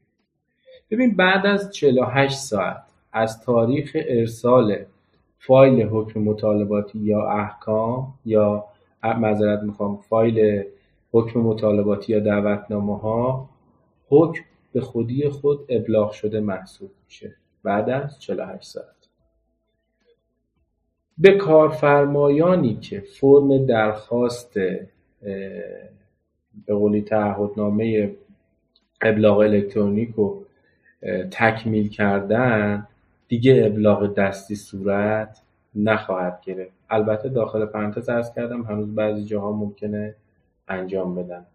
ببین 0.90 1.16
بعد 1.16 1.46
از 1.46 1.72
48 1.72 2.38
ساعت 2.38 2.82
از 3.18 3.42
تاریخ 3.42 3.96
ارسال 4.08 4.84
فایل 5.38 5.82
حکم 5.82 6.20
مطالباتی 6.20 6.98
یا 6.98 7.30
احکام 7.30 8.14
یا 8.24 8.64
معذرت 9.04 9.62
می‌خوام 9.62 9.96
فایل 9.96 10.64
حکم 11.12 11.40
مطالباتی 11.40 12.12
یا 12.12 12.20
دعوتنامه 12.20 12.98
ها 12.98 13.48
حکم 14.08 14.42
به 14.72 14.80
خودی 14.80 15.28
خود 15.28 15.60
ابلاغ 15.68 16.10
شده 16.10 16.40
محسوب 16.40 16.90
میشه. 17.06 17.34
بعد 17.62 17.90
از 17.90 18.20
48 18.20 18.68
ساعت. 18.68 18.86
به 21.18 21.36
کارفرمایانی 21.36 22.74
که 22.74 23.00
فرم 23.00 23.66
درخواست 23.66 24.54
به 26.66 26.74
قولی 26.74 27.02
تعهدنامه 27.02 28.14
ابلاغ 29.00 29.38
الکترونیک 29.38 30.10
رو 30.16 30.44
تکمیل 31.30 31.88
کردن 31.88 32.86
دیگه 33.28 33.62
ابلاغ 33.66 34.14
دستی 34.14 34.54
صورت 34.54 35.42
نخواهد 35.74 36.40
گرفت. 36.44 36.72
البته 36.90 37.28
داخل 37.28 37.66
پرانتز 37.66 38.08
ارز 38.08 38.34
کردم 38.34 38.62
هنوز 38.62 38.94
بعضی 38.94 39.24
جاها 39.24 39.52
ممکنه 39.52 40.14
انجام 40.68 41.14
بدن. 41.14 41.46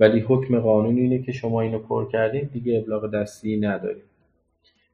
ولی 0.00 0.20
حکم 0.20 0.60
قانون 0.60 0.96
اینه 0.96 1.18
که 1.18 1.32
شما 1.32 1.60
اینو 1.60 1.78
پر 1.78 2.08
کردین 2.08 2.50
دیگه 2.52 2.78
ابلاغ 2.78 3.10
دستی 3.10 3.56
نداریم 3.56 4.02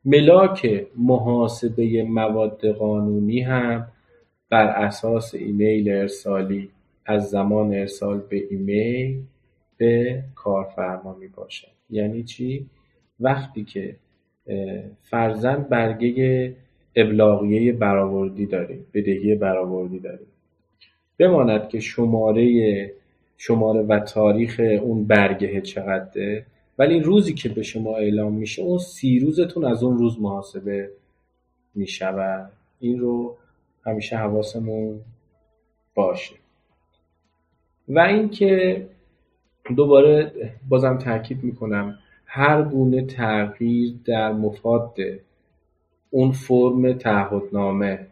ملاک 0.04 0.86
محاسبه 0.96 2.02
مواد 2.02 2.66
قانونی 2.66 3.40
هم 3.40 3.86
بر 4.50 4.66
اساس 4.66 5.34
ایمیل 5.34 5.90
ارسالی 5.90 6.70
از 7.06 7.30
زمان 7.30 7.74
ارسال 7.74 8.18
به 8.18 8.46
ایمیل 8.50 9.22
به 9.76 10.22
کارفرما 10.34 11.14
می 11.14 11.28
باشد 11.28 11.68
یعنی 11.90 12.22
چی؟ 12.22 12.66
وقتی 13.20 13.64
که 13.64 13.96
فرزن 15.02 15.66
برگه 15.70 16.52
ابلاغیه 16.96 17.72
برآوردی 17.72 18.46
داریم 18.46 18.86
بدهی 18.94 19.34
برآوردی 19.34 19.98
داریم 19.98 20.26
بماند 21.18 21.68
که 21.68 21.80
شماره 21.80 22.92
شماره 23.36 23.82
و 23.82 24.00
تاریخ 24.00 24.60
اون 24.82 25.04
برگه 25.04 25.60
چقدره 25.60 26.46
ولی 26.78 27.00
روزی 27.00 27.34
که 27.34 27.48
به 27.48 27.62
شما 27.62 27.96
اعلام 27.96 28.32
میشه 28.32 28.62
اون 28.62 28.78
سی 28.78 29.18
روزتون 29.18 29.64
از 29.64 29.82
اون 29.82 29.98
روز 29.98 30.20
محاسبه 30.20 30.90
می‌شود. 31.74 32.52
این 32.80 33.00
رو 33.00 33.36
همیشه 33.86 34.16
حواسمون 34.16 35.00
باشه. 35.94 36.34
و 37.88 38.00
اینکه 38.00 38.82
دوباره 39.76 40.32
بازم 40.68 40.98
تاکید 40.98 41.44
می‌کنم 41.44 41.98
هر 42.36 42.62
گونه 42.62 43.02
تغییر 43.06 43.94
در 44.04 44.32
مفاد 44.32 44.96
اون 46.10 46.32
فرم 46.32 46.92
تعهدنامه. 46.92 48.06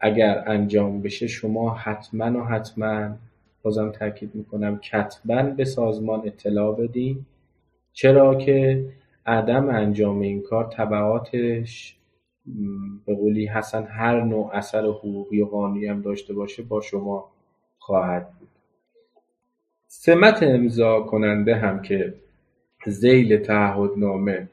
اگر 0.00 0.44
انجام 0.46 1.02
بشه 1.02 1.26
شما 1.26 1.74
حتما 1.74 2.40
و 2.40 2.44
حتما 2.44 3.16
بازم 3.62 3.90
تاکید 3.90 4.34
می‌کنم 4.34 4.78
کتبا 4.78 5.42
به 5.42 5.64
سازمان 5.64 6.22
اطلاع 6.24 6.76
بدین. 6.76 7.26
چرا 7.92 8.34
که 8.34 8.84
عدم 9.26 9.68
انجام 9.68 10.20
این 10.20 10.42
کار 10.42 10.64
تبعاتش 10.64 11.96
به 13.06 13.14
قولی 13.14 13.46
حسن 13.46 13.84
هر 13.84 14.20
نوع 14.20 14.50
اثر 14.52 14.86
حقوقی 14.86 15.42
و 15.42 15.46
قانونی 15.46 15.86
هم 15.86 16.02
داشته 16.02 16.34
باشه 16.34 16.62
با 16.62 16.80
شما 16.80 17.30
خواهد 17.78 18.30
بود. 18.38 18.48
سمت 19.86 20.42
امضا 20.42 21.00
کننده 21.00 21.54
هم 21.54 21.82
که 21.82 22.14
زیل 22.86 23.36
تعهدنامه 23.36 24.48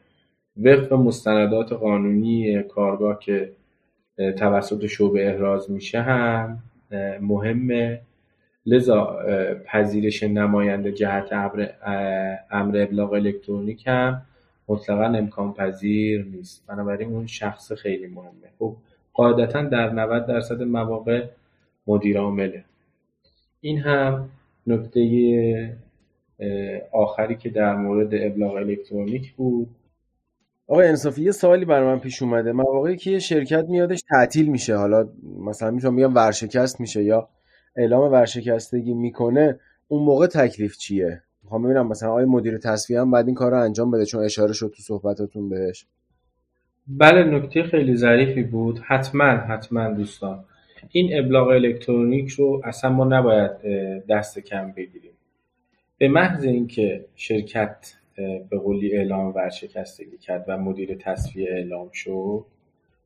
وفق 0.63 0.93
مستندات 0.93 1.73
قانونی 1.73 2.63
کارگاه 2.63 3.19
که 3.19 3.51
توسط 4.37 4.85
شعبه 4.85 5.27
احراز 5.29 5.71
میشه 5.71 6.01
هم 6.01 6.59
مهمه. 7.21 8.01
لذا 8.65 9.19
پذیرش 9.65 10.23
نماینده 10.23 10.91
جهت 10.91 11.33
امر 12.51 12.77
ابلاغ 12.77 13.13
الکترونیک 13.13 13.83
هم 13.87 14.21
مطلقا 14.67 15.05
امکان 15.05 15.53
پذیر 15.53 16.25
نیست. 16.25 16.67
بنابراین 16.67 17.09
اون 17.09 17.27
شخص 17.27 17.71
خیلی 17.73 18.07
مهمه. 18.07 18.49
خب 18.59 18.75
قاعدتا 19.13 19.61
در 19.61 19.89
90 19.89 20.25
درصد 20.25 20.61
مواقع 20.61 21.25
مدیر 21.87 22.17
عامله. 22.19 22.63
این 23.61 23.79
هم 23.79 24.29
نکته 24.67 25.75
آخری 26.91 27.35
که 27.35 27.49
در 27.49 27.75
مورد 27.75 28.09
ابلاغ 28.13 28.53
الکترونیک 28.53 29.33
بود. 29.33 29.67
آقای 30.67 30.87
انصافی 30.87 31.21
یه 31.21 31.31
سوالی 31.31 31.65
برای 31.65 31.87
من 31.87 31.99
پیش 31.99 32.21
اومده. 32.21 32.51
مواقعی 32.51 32.97
که 32.97 33.11
یه 33.11 33.19
شرکت 33.19 33.65
میادش 33.69 34.01
تعطیل 34.09 34.47
میشه. 34.47 34.75
حالا 34.75 35.09
مثلا 35.39 35.71
می‌تونم 35.71 35.95
بگم 35.95 36.15
ورشکست 36.15 36.81
میشه 36.81 37.03
یا 37.03 37.29
اعلام 37.75 38.11
ورشکستگی 38.11 38.93
می‌کنه. 38.93 39.59
اون 39.87 40.03
موقع 40.03 40.27
تکلیف 40.27 40.77
چیه؟ 40.77 41.21
می‌خوام 41.43 41.63
ببینم 41.63 41.87
مثلا 41.87 42.09
آقای 42.09 42.25
مدیر 42.25 42.57
تصفیه 42.57 42.99
هم 43.01 43.11
بعد 43.11 43.25
این 43.25 43.35
کار 43.35 43.51
رو 43.51 43.61
انجام 43.61 43.91
بده 43.91 44.05
چون 44.05 44.23
اشاره 44.23 44.53
شد 44.53 44.73
تو 44.75 44.83
صحبتاتون 44.83 45.49
بهش. 45.49 45.85
بله 46.87 47.23
نکته 47.23 47.63
خیلی 47.63 47.95
ظریفی 47.95 48.43
بود. 48.43 48.79
حتما 48.87 49.23
حتما 49.23 49.89
دوستان. 49.89 50.45
این 50.91 51.19
ابلاغ 51.19 51.47
الکترونیک 51.47 52.29
رو 52.29 52.61
اصلا 52.63 52.89
ما 52.89 53.05
نباید 53.05 53.51
دست 54.09 54.39
کم 54.39 54.71
بگیریم. 54.71 55.02
به 56.03 56.09
محض 56.09 56.43
اینکه 56.43 57.05
شرکت 57.15 57.93
به 58.49 58.57
قولی 58.57 58.97
اعلام 58.97 59.35
ورشکستگی 59.35 60.17
کرد 60.17 60.45
و 60.47 60.57
مدیر 60.57 60.95
تصفیه 60.95 61.49
اعلام 61.51 61.89
شد 61.93 62.45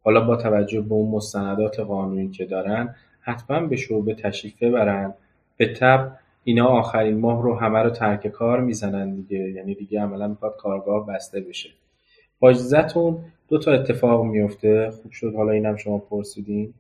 حالا 0.04 0.22
با 0.22 0.36
توجه 0.36 0.82
به 0.82 0.94
اون 0.94 1.12
مستندات 1.12 1.80
قانونی 1.80 2.30
که 2.30 2.46
دارن 2.46 2.96
حتما 3.22 3.68
به 3.68 3.76
شعبه 3.76 4.14
تشریف 4.14 4.64
ببرن. 4.64 5.14
به 5.58 5.74
تب 5.74 6.12
اینا 6.44 6.68
آخرین 6.68 7.18
ماه 7.18 7.44
رو 7.44 7.56
همه 7.56 7.80
رو 7.80 7.90
ترک 7.90 8.28
کار 8.28 8.62
می‌زنن 8.62 9.16
دیگه. 9.16 9.50
یعنی 9.50 9.76
دیگه 9.76 10.02
عملا 10.02 10.28
می‌خواد 10.28 10.56
کارگاه 10.56 11.08
بسته 11.08 11.40
بشه. 11.40 11.70
با 12.40 12.54
دو 13.48 13.58
تا 13.58 13.72
اتفاق 13.72 14.26
میفته 14.26 14.92
خوب 14.92 15.12
شد. 15.12 15.36
حالا 15.36 15.52
اینم 15.52 15.76
شما 15.76 15.98
پرسیدین. 15.98 16.74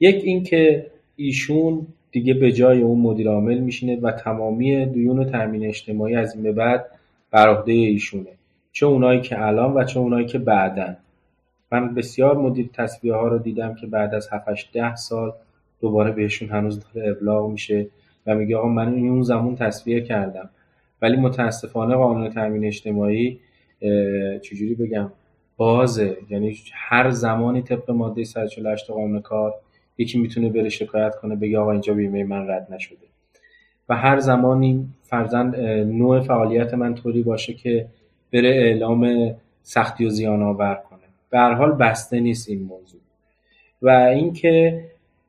یک 0.00 0.24
اینکه 0.24 0.90
ایشون 1.16 1.86
دیگه 2.10 2.34
به 2.34 2.52
جای 2.52 2.82
اون 2.82 3.00
مدیر 3.00 3.28
عامل 3.28 3.58
میشینه 3.58 4.00
و 4.00 4.10
تمامی 4.10 4.86
دیون 4.86 5.24
تامین 5.24 5.66
اجتماعی 5.66 6.16
از 6.16 6.34
این 6.34 6.42
به 6.42 6.52
بعد 6.52 6.86
بر 7.30 7.48
عهده 7.48 7.72
ایشونه. 7.72 8.30
چه 8.72 8.86
اونایی 8.86 9.20
که 9.20 9.42
الان 9.46 9.74
و 9.74 9.84
چه 9.84 10.00
اونایی 10.00 10.26
که 10.26 10.38
بعدن. 10.38 10.96
من 11.72 11.94
بسیار 11.94 12.36
مدیر 12.36 12.70
تصویه 12.72 13.14
ها 13.14 13.28
رو 13.28 13.38
دیدم 13.38 13.74
که 13.74 13.86
بعد 13.86 14.14
از 14.14 14.28
7 14.32 14.72
ده 14.72 14.94
سال 14.94 15.32
دوباره 15.80 16.12
بهشون 16.12 16.48
هنوز 16.48 16.84
داره 16.94 17.10
ابلاغ 17.10 17.50
میشه 17.50 17.86
و 18.26 18.34
میگه 18.34 18.56
آقا 18.56 18.68
من 18.68 18.94
اون 18.94 19.22
زمان 19.22 19.56
تصویه 19.56 20.00
کردم. 20.00 20.50
ولی 21.02 21.16
متاسفانه 21.16 21.94
قانون 21.94 22.30
تامین 22.30 22.64
اجتماعی 22.64 23.40
چجوری 24.42 24.74
بگم 24.74 25.12
بازه. 25.56 26.16
یعنی 26.30 26.56
هر 26.72 27.10
زمانی 27.10 27.62
طبق 27.62 27.90
ماده 27.90 28.24
148 28.24 28.90
قانون 28.90 29.20
کار 29.20 29.54
یکی 29.98 30.18
می‌تونه 30.18 30.48
بره 30.48 30.68
شکایت 30.68 31.14
کنه 31.14 31.36
بگه 31.36 31.58
آقا 31.58 31.72
اینجا 31.72 31.94
بیمه 31.94 32.24
من 32.24 32.48
رد 32.48 32.66
نشده. 32.70 33.06
و 33.88 33.96
هر 33.96 34.18
زمانی 34.18 34.88
فرزن 35.02 35.54
نوع 35.84 36.20
فعالیت 36.20 36.74
من 36.74 36.94
طوری 36.94 37.22
باشه 37.22 37.54
که 37.54 37.86
بره 38.32 38.48
اعلام 38.48 39.34
سختی 39.62 40.04
و 40.04 40.08
زیان 40.08 40.42
آور 40.42 40.74
کنه. 40.90 40.98
به 41.30 41.38
هر 41.38 41.52
حال 41.52 41.72
بسته 41.72 42.20
نیست 42.20 42.48
این 42.48 42.62
موضوع. 42.62 43.00
و 43.82 43.88
اینکه 43.90 44.84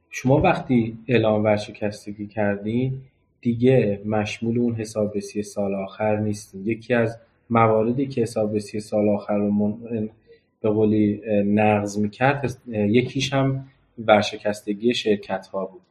شما 0.10 0.38
وقتی 0.38 0.97
اعلام 1.08 1.43
ورشکستگی 1.43 2.27
کردین 2.27 2.93
دیگه 3.41 4.01
مشمول 4.06 4.60
اون 4.60 4.75
حسابرسی 4.75 5.43
سال 5.43 5.75
آخر 5.75 6.17
نیستین. 6.17 6.67
یکی 6.67 6.93
از 6.93 7.17
مواردی 7.49 8.08
که 8.08 8.21
حسابرسی 8.21 8.80
سال 8.80 9.10
آخر 9.10 9.38
رو 9.38 9.77
به 10.62 10.69
قولی 10.69 11.21
نقض 11.45 11.97
می‌کرد 11.97 12.58
یکیش 12.67 13.34
هم 13.34 13.65
ورشکستگی 13.97 14.93
شرکت 14.93 15.47
ها 15.47 15.65
بود. 15.65 15.81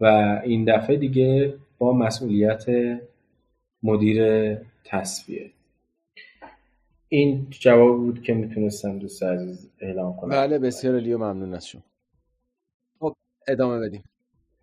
و 0.00 0.04
این 0.44 0.64
دفعه 0.64 0.96
دیگه 0.96 1.54
با 1.78 1.92
مسئولیت 1.92 2.64
مدیر 3.82 4.18
تصفیه. 4.84 5.50
این 7.08 7.46
جواب 7.50 7.96
بود 7.96 8.22
که 8.22 8.34
می‌تونستم 8.34 8.98
دوست 8.98 9.22
عزیز 9.22 9.70
اعلام 9.80 10.16
کنم. 10.16 10.30
بله 10.30 10.58
بسیار 10.58 10.98
لیو 10.98 11.18
ممنون 11.18 11.54
از 11.54 11.68
شما. 11.68 11.82
خب 13.00 13.14
ادامه 13.48 13.80
بدیم. 13.80 14.04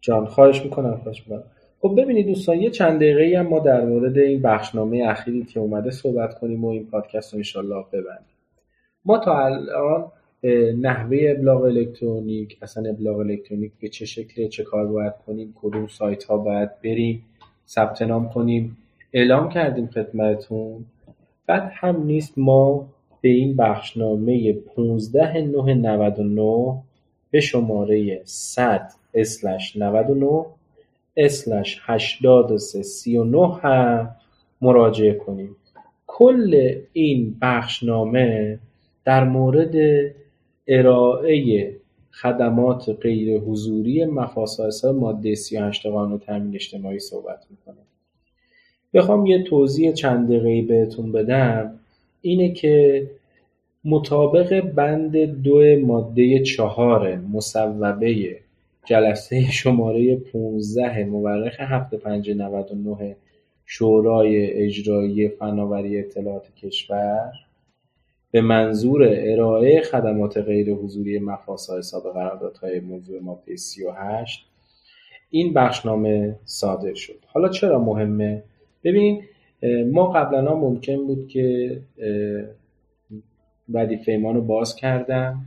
جان 0.01 0.25
خواهش 0.25 0.61
می‌کنم. 0.63 0.97
خواهش 0.97 1.27
می‌کنم. 1.27 1.43
خب 1.81 1.95
ببینید 1.97 2.27
دوستان 2.27 2.57
یه 2.57 2.69
چند 2.69 2.95
دقیقه 2.95 3.39
هم 3.39 3.47
ما 3.47 3.59
در 3.59 3.85
مورد 3.85 4.17
این 4.17 4.41
بخشنامه 4.41 5.03
اخیری 5.07 5.45
که 5.45 5.59
اومده 5.59 5.91
صحبت 5.91 6.39
کنیم 6.39 6.65
و 6.65 6.67
این 6.67 6.87
پادکست 6.87 7.33
رو 7.33 7.37
انشالله 7.37 7.85
ببندیم. 7.91 8.35
ما 9.05 9.17
تا 9.17 9.45
الان 9.45 10.11
نحوه 10.81 11.17
ابلاغ 11.21 11.63
الکترونیک 11.63 12.57
اصلا 12.61 12.89
ابلاغ 12.89 13.17
الکترونیک 13.17 13.71
به 13.81 13.89
چه 13.89 14.05
شکل 14.05 14.47
چه 14.47 14.63
کار 14.63 14.87
باید 14.87 15.13
کنیم 15.27 15.53
کدوم 15.61 15.87
سایت 15.87 16.23
ها 16.23 16.37
باید 16.37 16.81
بریم 16.81 17.23
ثبت 17.67 18.01
نام 18.01 18.29
کنیم 18.29 18.77
اعلام 19.13 19.49
کردیم 19.49 19.87
خدمتون 19.87 20.85
بعد 21.47 21.71
هم 21.75 22.03
نیست 22.03 22.33
ما 22.37 22.87
به 23.21 23.29
این 23.29 23.55
بخشنامه 23.55 24.53
15 24.53 25.41
99 25.41 26.81
به 27.31 27.39
شماره 27.39 28.21
100 28.23 28.91
اسلش 29.13 29.77
99 29.77 30.45
اسلش 31.17 31.81
83 31.83 32.81
39 32.83 33.55
هم 33.63 34.15
مراجعه 34.61 35.13
کنیم. 35.13 35.55
کل 36.07 36.75
این 36.93 37.37
بخشنامه 37.41 38.59
در 39.05 39.23
مورد 39.23 39.75
ارائه 40.67 41.75
خدمات 42.11 42.89
غیر 42.89 43.39
حضوری 43.39 44.05
مفاسایس 44.05 44.85
ماده 44.85 45.35
38 45.35 45.85
قانون 45.87 46.19
تامین 46.19 46.55
اجتماعی 46.55 46.99
صحبت 46.99 47.45
می‌کنه. 47.49 47.81
بخوام 48.93 49.25
یه 49.25 49.43
توضیح 49.43 49.91
چند 49.91 50.27
دقیقه 50.27 50.67
بهتون 50.67 51.11
بدم. 51.11 51.79
اینه 52.21 52.53
که 52.53 53.07
مطابق 53.85 54.61
بند 54.61 55.17
دو 55.17 55.79
ماده 55.79 56.39
چهار 56.39 57.15
مصوبه 57.15 58.37
جلسه 58.85 59.51
شماره 59.51 60.15
15 60.15 61.05
مورخ 61.05 61.55
7599 61.59 63.15
شورای 63.65 64.51
اجرایی 64.51 65.29
فناوری 65.29 65.99
اطلاعات 65.99 66.55
کشور 66.55 67.31
به 68.31 68.41
منظور 68.41 69.07
ارائه 69.09 69.81
خدمات 69.81 70.37
غیر 70.37 70.73
حضوری 70.73 71.21
حساب 71.77 72.13
قراردادهای 72.13 72.79
موضوع 72.79 73.21
ماده 73.21 73.55
38 73.55 74.45
این 75.29 75.53
بخشنامه 75.53 76.35
صادر 76.45 76.93
شد. 76.93 77.19
حالا 77.27 77.49
چرا 77.49 77.79
مهمه؟ 77.79 78.43
ببین 78.83 79.23
ما 79.91 80.11
قبلا 80.11 80.55
ممکن 80.55 80.97
بود 81.07 81.27
که 81.27 81.77
وظیفه 83.69 84.11
ایمان 84.11 84.35
رو 84.35 84.41
باز 84.41 84.75
کردم 84.75 85.45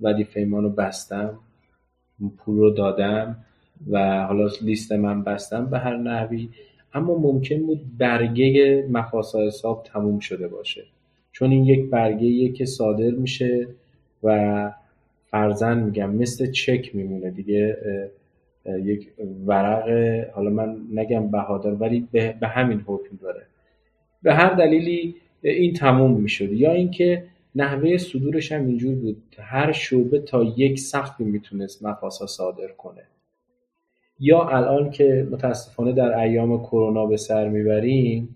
وظیفه 0.00 0.40
ایمان 0.40 0.62
رو 0.62 0.70
بستم 0.70 1.38
پول 2.38 2.58
رو 2.58 2.70
دادم 2.70 3.44
و 3.90 4.26
حالا 4.26 4.48
لیست 4.62 4.92
من 4.92 5.22
بستم 5.22 5.66
به 5.66 5.78
هر 5.78 5.96
نحوی 5.96 6.48
اما 6.94 7.14
ممکن 7.14 7.66
بود 7.66 7.80
برگه 7.98 8.86
مفاسا 8.90 9.46
حساب 9.46 9.82
تموم 9.82 10.18
شده 10.18 10.48
باشه. 10.48 10.84
چون 11.38 11.50
این 11.50 11.64
یک 11.64 11.90
برگه 11.90 12.48
که 12.48 12.64
صادر 12.64 13.10
میشه 13.10 13.66
و 14.22 14.72
فرزن 15.30 15.78
میگم 15.82 16.10
مثل 16.10 16.50
چک 16.50 16.94
میمونه 16.94 17.30
دیگه 17.30 17.76
یک 18.66 19.08
ورق 19.46 19.88
حالا 20.30 20.50
من 20.50 20.76
نگم 20.94 21.30
بهادار 21.30 21.74
ولی 21.74 22.08
به 22.12 22.48
همین 22.48 22.84
حکم 22.86 23.16
داره. 23.22 23.42
به 24.22 24.34
هر 24.34 24.54
دلیلی 24.54 25.14
این 25.42 25.72
تموم 25.72 26.20
می‌شد. 26.20 26.52
یا 26.52 26.72
اینکه 26.72 27.24
نحوه 27.54 27.96
صدورش 27.96 28.52
هم 28.52 28.66
اینجور 28.66 28.94
بود. 28.94 29.22
هر 29.38 29.72
شعبه 29.72 30.18
تا 30.18 30.44
یک 30.56 30.78
سختی 30.78 31.24
می‌تونست 31.24 31.84
مفاسا 31.84 32.26
صادر 32.26 32.68
کنه. 32.68 33.02
یا 34.20 34.48
الان 34.48 34.90
که 34.90 35.28
متاسفانه 35.30 35.92
در 35.92 36.18
ایام 36.18 36.62
کرونا 36.62 37.06
به 37.06 37.16
سر 37.16 37.48
می‌بریم 37.48 38.34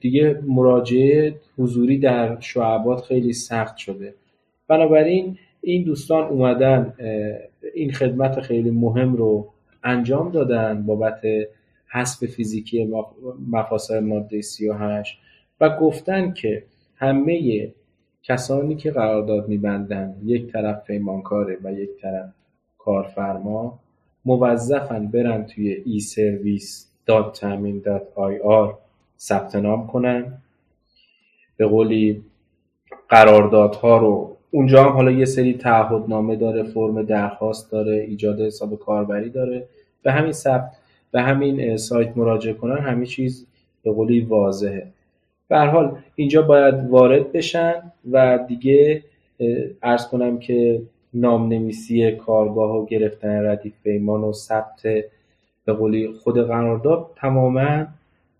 دیگه 0.00 0.40
مراجعه 0.46 1.34
حضوری 1.58 1.98
در 1.98 2.40
شعبات 2.40 3.00
خیلی 3.00 3.32
سخت 3.32 3.76
شده. 3.76 4.14
بنابراین 4.68 5.38
این 5.60 5.84
دوستان 5.84 6.24
اومدن 6.24 6.94
این 7.74 7.92
خدمت 7.92 8.40
خیلی 8.40 8.70
مهم 8.70 9.16
رو 9.16 9.48
انجام 9.84 10.30
دادن 10.30 10.82
بابت 10.86 11.20
حسب 11.92 12.26
فیزیکی 12.26 12.92
مفاصل 13.50 14.00
ماده 14.00 14.40
38 14.40 15.18
و 15.60 15.76
گفتن 15.76 16.32
که 16.32 16.62
همه 16.96 17.68
کسانی 18.22 18.76
که 18.76 18.90
قرارداد 18.90 19.48
میبندن 19.48 20.14
یک 20.24 20.52
طرف 20.52 20.84
پیمانکاره 20.86 21.58
و 21.64 21.72
یک 21.72 21.90
طرف 22.02 22.32
کارفرما 22.78 23.78
موظفن 24.24 25.06
برن 25.06 25.46
توی 25.46 25.76
آر 28.44 28.78
ثبت 29.20 29.56
نام 29.56 29.86
کنن. 29.86 30.38
به 31.56 31.66
قولی 31.66 32.22
قراردادها 33.08 33.98
رو 33.98 34.36
اونجا 34.50 34.84
هم 34.84 34.92
حالا 34.92 35.10
یه 35.10 35.24
سری 35.24 35.54
تعهدنامه 35.54 36.36
داره 36.36 36.62
فرم 36.62 37.02
درخواست 37.02 37.72
داره 37.72 37.96
ایجاد 37.96 38.40
حساب 38.40 38.78
کاربری 38.78 39.30
داره. 39.30 39.66
به 40.02 40.12
همین 40.12 40.32
ثبت 40.32 40.76
به 41.10 41.22
همین 41.22 41.76
سایت 41.76 42.16
مراجعه 42.16 42.54
کنن 42.54 42.78
همه 42.78 43.06
چیز 43.06 43.46
به 43.82 43.92
قولی 43.92 44.20
واضحه. 44.20 44.86
به 45.48 45.58
حال 45.58 45.98
اینجا 46.14 46.42
باید 46.42 46.74
وارد 46.88 47.32
بشن 47.32 47.74
و 48.10 48.38
دیگه 48.48 49.02
ارز 49.82 50.06
کنم 50.08 50.38
که 50.38 50.82
نامنویسی 51.14 52.12
کارگاه 52.12 52.76
و 52.76 52.86
گرفتن 52.86 53.46
ردیف 53.46 53.72
پیمان 53.84 54.20
و 54.20 54.32
ثبت 54.32 54.82
به 55.64 55.72
قولی 55.72 56.12
خود 56.12 56.38
قرارداد 56.38 57.10
تماما 57.16 57.86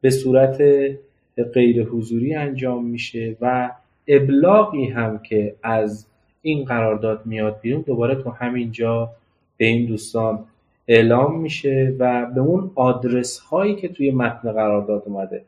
به 0.00 0.10
صورت 0.10 0.62
غیر 1.54 1.84
حضوری 1.84 2.34
انجام 2.34 2.84
میشه 2.84 3.36
و 3.40 3.70
ابلاغی 4.08 4.84
هم 4.86 5.18
که 5.18 5.54
از 5.62 6.06
این 6.42 6.64
قرارداد 6.64 7.26
میاد 7.26 7.60
بیرون 7.60 7.80
دوباره 7.80 8.14
تو 8.14 8.30
همینجا 8.30 9.10
به 9.56 9.64
این 9.64 9.86
دوستان 9.86 10.44
اعلام 10.88 11.40
میشه 11.40 11.94
و 11.98 12.26
به 12.26 12.40
اون 12.40 12.70
آدرس 12.74 13.38
هایی 13.38 13.76
که 13.76 13.88
توی 13.88 14.10
متن 14.10 14.52
قرارداد 14.52 15.02
اومده. 15.06 15.42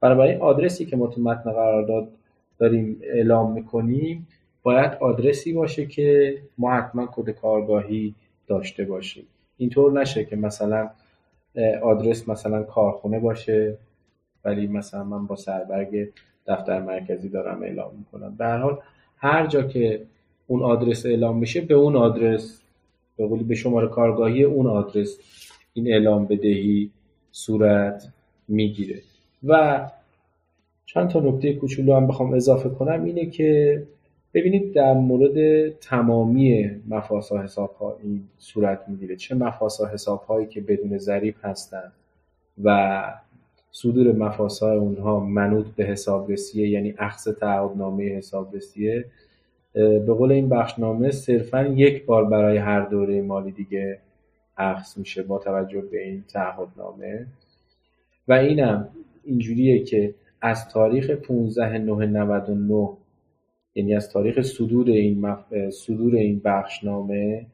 برای 0.00 0.36
آدرسی 0.36 0.84
که 0.84 0.96
ما 0.96 1.06
تو 1.06 1.20
متن 1.20 1.52
قرارداد 1.52 2.08
داریم 2.58 3.00
اعلام 3.02 3.52
می‌کنیم 3.52 4.26
باید 4.62 4.92
آدرسی 5.00 5.52
باشه 5.52 5.86
که 5.86 6.38
ما 6.58 6.72
حتما 6.72 7.08
کد 7.12 7.30
کارگاهی 7.30 8.14
داشته 8.46 8.84
باشیم. 8.84 9.24
اینطور 9.58 10.00
نشه 10.00 10.24
که 10.24 10.36
مثلا 10.36 10.90
آدرس 11.82 12.28
مثلا 12.28 12.62
کارخونه 12.62 13.20
باشه. 13.20 13.76
ولی 14.44 14.66
مثلا 14.66 15.04
من 15.04 15.26
با 15.26 15.36
سربرگ 15.36 16.08
دفتر 16.46 16.80
مرکزی 16.80 17.28
دارم 17.28 17.62
اعلام 17.62 17.90
می‌کنم. 17.98 18.34
به 18.38 18.44
هر 18.44 18.58
حال 18.58 18.78
هر 19.16 19.46
جا 19.46 19.62
که 19.62 20.02
اون 20.46 20.62
آدرس 20.62 21.06
اعلام 21.06 21.38
میشه 21.38 21.60
به 21.60 21.74
اون 21.74 21.96
آدرس 21.96 22.62
به 23.16 23.26
قولی 23.26 23.44
به 23.44 23.54
شماره 23.54 23.88
کارگاهی 23.88 24.44
اون 24.44 24.66
آدرس 24.66 25.18
این 25.74 25.92
اعلام 25.92 26.24
بدهی 26.26 26.90
صورت 27.32 28.08
می‌گیره. 28.48 29.02
و 29.44 29.80
چند 30.86 31.08
تا 31.08 31.20
نکته 31.20 31.52
کوچولو 31.54 31.94
هم 31.94 32.06
بخوام 32.06 32.34
اضافه 32.34 32.68
کنم 32.68 33.04
اینه 33.04 33.26
که 33.26 33.82
ببینید 34.34 34.72
در 34.74 34.94
مورد 34.94 35.68
تمامی 35.68 36.70
مفاسا 36.88 37.42
حساب 37.42 37.76
ها 37.80 37.96
این 38.02 38.24
صورت 38.38 38.84
می‌گیره. 38.88 39.16
چه 39.16 39.34
مفاسا 39.34 39.86
حساب 39.86 40.22
هایی 40.22 40.46
که 40.46 40.60
بدون 40.60 40.98
ظریف 40.98 41.44
هستن 41.44 41.92
و 42.64 43.04
صدور 43.72 44.12
مفاسا 44.12 44.72
اونها 44.72 45.20
منوط 45.20 45.66
به 45.66 45.84
حسابرسیه 45.84 46.68
یعنی 46.68 46.94
اخذ 46.98 47.32
تعهدنامه 47.32 48.04
حسابرسیه 48.04 49.04
به 49.72 50.14
قول 50.14 50.32
این 50.32 50.48
بخشنامه 50.48 51.10
صرفا 51.10 51.62
یک 51.66 52.04
بار 52.04 52.24
برای 52.24 52.56
هر 52.56 52.80
دوره 52.80 53.22
مالی 53.22 53.52
دیگه 53.52 53.98
اخذ 54.56 54.98
میشه 54.98 55.22
با 55.22 55.38
توجه 55.38 55.80
به 55.80 56.02
این 56.04 56.24
تعهدنامه. 56.28 57.26
و 58.28 58.32
اینم 58.32 58.88
اینجوریه 59.24 59.84
که 59.84 60.14
از 60.40 60.68
تاریخ 60.68 61.10
15 61.10 61.78
99 61.78 62.88
یعنی 63.74 63.94
از 63.94 64.10
تاریخ 64.10 64.42
صدور 64.42 64.88
این, 64.88 65.20
مف... 65.20 65.70
صدور 65.70 66.14
این 66.14 66.40
بخشنامه 66.44 67.46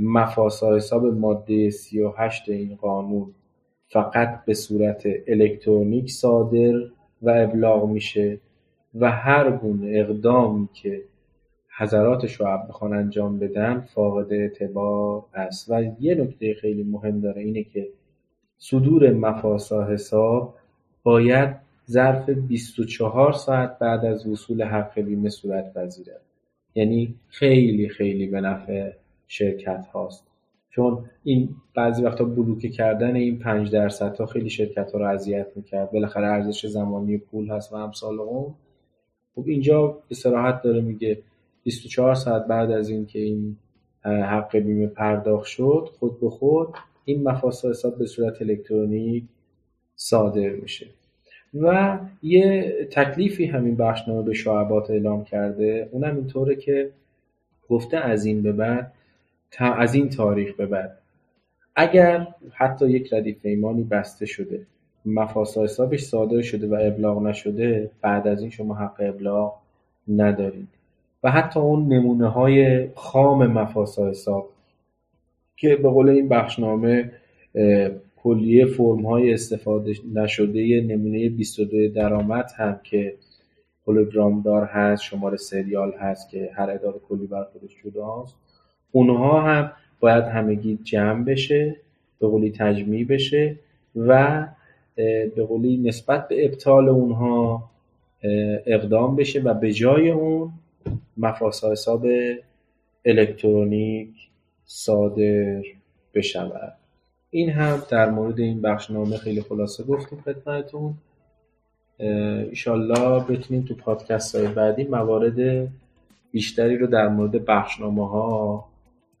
مفاسا 0.00 0.76
حساب 0.76 1.06
ماده 1.06 1.70
38 1.70 2.48
این 2.48 2.76
قانون 2.76 3.34
فقط 3.88 4.44
به 4.44 4.54
صورت 4.54 5.02
الکترونیک 5.26 6.10
صادر 6.10 6.74
و 7.22 7.30
ابلاغ 7.30 7.88
میشه 7.88 8.38
و 8.94 9.10
هر 9.10 9.50
گونه 9.50 9.98
اقدامی 9.98 10.68
که 10.74 11.02
حضرات 11.78 12.26
شعب 12.26 12.68
بخوان 12.68 12.92
انجام 12.92 13.38
بدن 13.38 13.80
فاقد 13.80 14.32
اعتبار 14.32 15.24
است. 15.34 15.70
و 15.70 15.82
یه 16.00 16.14
نکته 16.14 16.54
خیلی 16.54 16.82
مهم 16.82 17.20
داره 17.20 17.42
اینه 17.42 17.64
که 17.64 17.88
صدور 18.58 19.12
مفاسا 19.12 19.84
حساب 19.86 20.54
باید 21.02 21.56
ظرف 21.90 22.30
24 22.30 23.32
ساعت 23.32 23.78
بعد 23.78 24.04
از 24.04 24.26
وصول 24.26 24.62
حق 24.62 25.00
بیمه 25.00 25.28
صورت 25.28 25.74
پذیرد. 25.74 26.20
یعنی 26.74 27.14
خیلی 27.28 27.88
خیلی 27.88 28.26
به 28.26 28.40
نفع 28.40 28.90
شرکت 29.26 29.86
هاست. 29.92 30.27
چون 30.70 31.04
این 31.24 31.48
بعضی 31.74 32.02
وقتا 32.02 32.24
بلوکه 32.24 32.68
کردن 32.68 33.16
این 33.16 33.38
5 33.38 33.70
درصد 33.70 34.16
ها 34.16 34.26
خیلی 34.26 34.50
شرکت 34.50 34.92
ها 34.92 34.98
رو 34.98 35.06
اذیت 35.06 35.46
می‌کرد. 35.56 35.90
بالاخره 35.90 36.26
ارزش 36.26 36.66
زمانی 36.66 37.18
پول 37.18 37.50
هست 37.50 37.72
و 37.72 37.76
امثال 37.76 38.20
اون. 38.20 38.54
خب 39.34 39.44
اینجا 39.46 39.98
به 40.08 40.14
صراحت 40.14 40.62
داره 40.62 40.80
میگه 40.80 41.18
24 41.62 42.14
ساعت 42.14 42.46
بعد 42.46 42.70
از 42.70 42.88
اینکه 42.88 43.18
این 43.18 43.56
حق 44.04 44.56
بیمه 44.56 44.86
پرداخت 44.86 45.46
شد 45.46 45.88
خود 45.98 46.20
به 46.20 46.30
خود 46.30 46.68
این 47.04 47.22
مفاسد 47.22 47.68
حساب 47.68 47.98
به 47.98 48.06
صورت 48.06 48.42
الکترونیک 48.42 49.24
صادر 49.96 50.50
میشه. 50.50 50.86
و 51.54 51.98
یه 52.22 52.74
تکلیفی 52.90 53.46
همین 53.46 53.76
بخشنامه 53.76 54.22
به 54.22 54.34
شعبات 54.34 54.90
اعلام 54.90 55.24
کرده. 55.24 55.88
اونم 55.92 56.16
اینطوره 56.16 56.56
که 56.56 56.90
گفته 57.68 57.96
از 57.96 58.24
این 58.24 58.42
به 58.42 58.52
بعد 58.52 58.92
از 59.58 59.94
این 59.94 60.08
تاریخ 60.08 60.54
به 60.54 60.66
بعد. 60.66 60.98
اگر 61.76 62.26
حتی 62.52 62.90
یک 62.90 63.12
ردیف 63.12 63.36
ایمانی 63.42 63.82
بسته 63.82 64.26
شده 64.26 64.66
مفاسا 65.06 65.64
حسابش 65.64 66.04
صادر 66.04 66.42
شده 66.42 66.66
و 66.66 66.76
ابلاغ 66.80 67.22
نشده 67.22 67.90
بعد 68.00 68.26
از 68.28 68.40
این 68.40 68.50
شما 68.50 68.74
حق 68.74 68.96
ابلاغ 68.98 69.54
ندارید. 70.08 70.68
و 71.22 71.30
حتی 71.30 71.60
اون 71.60 71.92
نمونه 71.92 72.28
های 72.28 72.88
خام 72.94 73.46
مفاسا 73.46 74.08
حساب 74.08 74.48
که 75.56 75.76
به 75.76 75.88
قول 75.88 76.08
این 76.08 76.28
بخشنامه 76.28 77.12
کلیه 78.16 78.66
فرم 78.66 79.06
های 79.06 79.34
استفاده 79.34 79.94
نشده 80.14 80.80
نمونه 80.80 81.28
22 81.28 81.88
درآمد 81.88 82.50
هم 82.56 82.80
که 82.84 83.14
هولوگرام 83.86 84.42
دار 84.42 84.64
هست 84.64 85.02
شماره 85.02 85.36
سریال 85.36 85.92
هست 85.92 86.30
که 86.30 86.50
هر 86.54 86.70
اداره 86.70 86.98
کلی 87.08 87.26
بر 87.26 87.44
خودش 87.44 87.76
جداست. 87.84 88.36
اونها 88.92 89.40
هم 89.40 89.72
باید 90.00 90.24
همگی 90.24 90.78
جمع 90.84 91.24
بشه 91.24 91.76
به 92.20 92.26
قولی 92.26 92.50
تجمیع 92.50 93.06
بشه 93.06 93.56
و 93.96 94.46
به 94.96 95.44
قولی 95.48 95.76
نسبت 95.76 96.28
به 96.28 96.44
ابطال 96.44 96.88
اونها 96.88 97.70
اقدام 98.66 99.16
بشه 99.16 99.40
و 99.40 99.54
به 99.54 99.72
جای 99.72 100.10
اون 100.10 100.52
مفاسا 101.16 101.72
حساب 101.72 102.06
الکترونیک 103.04 104.08
صادر 104.64 105.62
بشود. 106.14 106.72
این 107.30 107.50
هم 107.50 107.82
در 107.90 108.10
مورد 108.10 108.40
این 108.40 108.62
بخشنامه 108.62 109.16
خیلی 109.16 109.42
خلاصه 109.42 109.84
گفتیم 109.84 110.20
خدمتتون. 110.20 110.94
ایشالله 112.50 113.24
بتونیم 113.24 113.62
تو 113.62 113.74
پادکست 113.74 114.36
های 114.36 114.48
بعدی 114.48 114.84
موارد 114.84 115.68
بیشتری 116.32 116.76
رو 116.76 116.86
در 116.86 117.08
مورد 117.08 117.44
بخشنامه 117.44 118.08
ها 118.08 118.67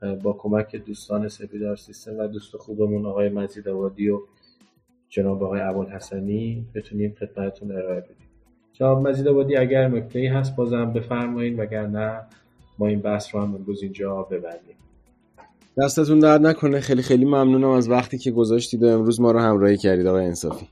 با 0.02 0.32
کمک 0.32 0.76
دوستان 0.76 1.28
سپیدار 1.28 1.76
سیستم 1.76 2.18
و 2.18 2.26
دوست 2.26 2.56
خوبمون 2.56 3.06
آقای 3.06 3.28
مزید 3.28 3.68
آبادی 3.68 4.08
و 4.08 4.20
جناب 5.08 5.42
آقای 5.42 5.60
حسنی 5.90 6.66
بتونیم 6.74 7.16
خدمتتون 7.20 7.72
ارائه 7.72 8.00
بدیم. 8.00 8.28
جناب 8.72 9.08
مزید 9.08 9.28
آبادی 9.28 9.56
اگر 9.56 9.88
نکته 9.88 10.32
هست 10.34 10.56
بازم 10.56 10.92
بفرمایید 10.92 11.58
وگرنه 11.58 12.20
ما 12.78 12.86
این 12.86 13.00
بحث 13.00 13.34
رو 13.34 13.40
هم 13.40 13.54
امروز 13.54 13.82
اینجا 13.82 14.22
ببندیم. 14.22 14.76
دستتون 15.78 16.18
درد 16.18 16.46
نکنه. 16.46 16.80
خیلی 16.80 17.02
خیلی 17.02 17.24
ممنونم 17.24 17.70
از 17.70 17.90
وقتی 17.90 18.18
که 18.18 18.30
گذاشتید 18.30 18.82
و 18.82 18.86
امروز 18.86 19.20
ما 19.20 19.30
رو 19.30 19.38
همراهی 19.38 19.76
کردید 19.76 20.06
آقای 20.06 20.24
انصافی. 20.24 20.68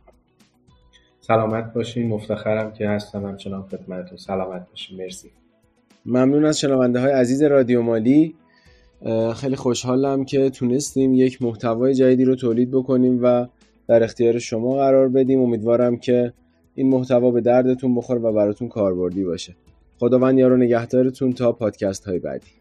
سلامت 1.21 1.73
باشین. 1.73 2.09
مفتخرم 2.09 2.73
که 2.73 2.89
هستم 2.89 3.27
همچنان 3.27 3.63
خدمتتون. 3.63 4.19
سلامت 4.19 4.69
باشین. 4.71 5.03
مرسی. 5.03 5.31
ممنون 6.07 6.45
از 6.45 6.61
شنونده 6.61 7.01
های 7.01 7.13
عزیز 7.13 7.43
رادیو 7.43 7.83
مالی. 7.83 8.35
خیلی 9.37 9.57
خوشحالم 9.57 10.25
که 10.25 10.51
تونستیم 10.51 11.15
یک 11.15 11.43
محتوای 11.43 11.95
جدیدی 11.95 12.25
رو 12.25 12.35
تولید 12.35 12.71
بکنیم 12.71 13.21
و 13.23 13.47
در 13.89 14.03
اختیار 14.03 14.39
شما 14.39 14.77
قرار 14.77 15.09
بدیم. 15.09 15.41
امیدوارم 15.41 15.97
که 15.97 16.33
این 16.75 16.89
محتوا 16.89 17.31
به 17.31 17.41
دردتون 17.41 17.95
بخور 17.95 18.25
و 18.25 18.33
براتون 18.33 18.69
کاربردی 18.69 19.25
باشه. 19.25 19.57
خداوند 19.99 20.39
یارو 20.39 20.57
نگهدارتون 20.57 21.33
تا 21.33 21.53
پادکست 21.53 22.05
های 22.05 22.19
بعدی. 22.19 22.56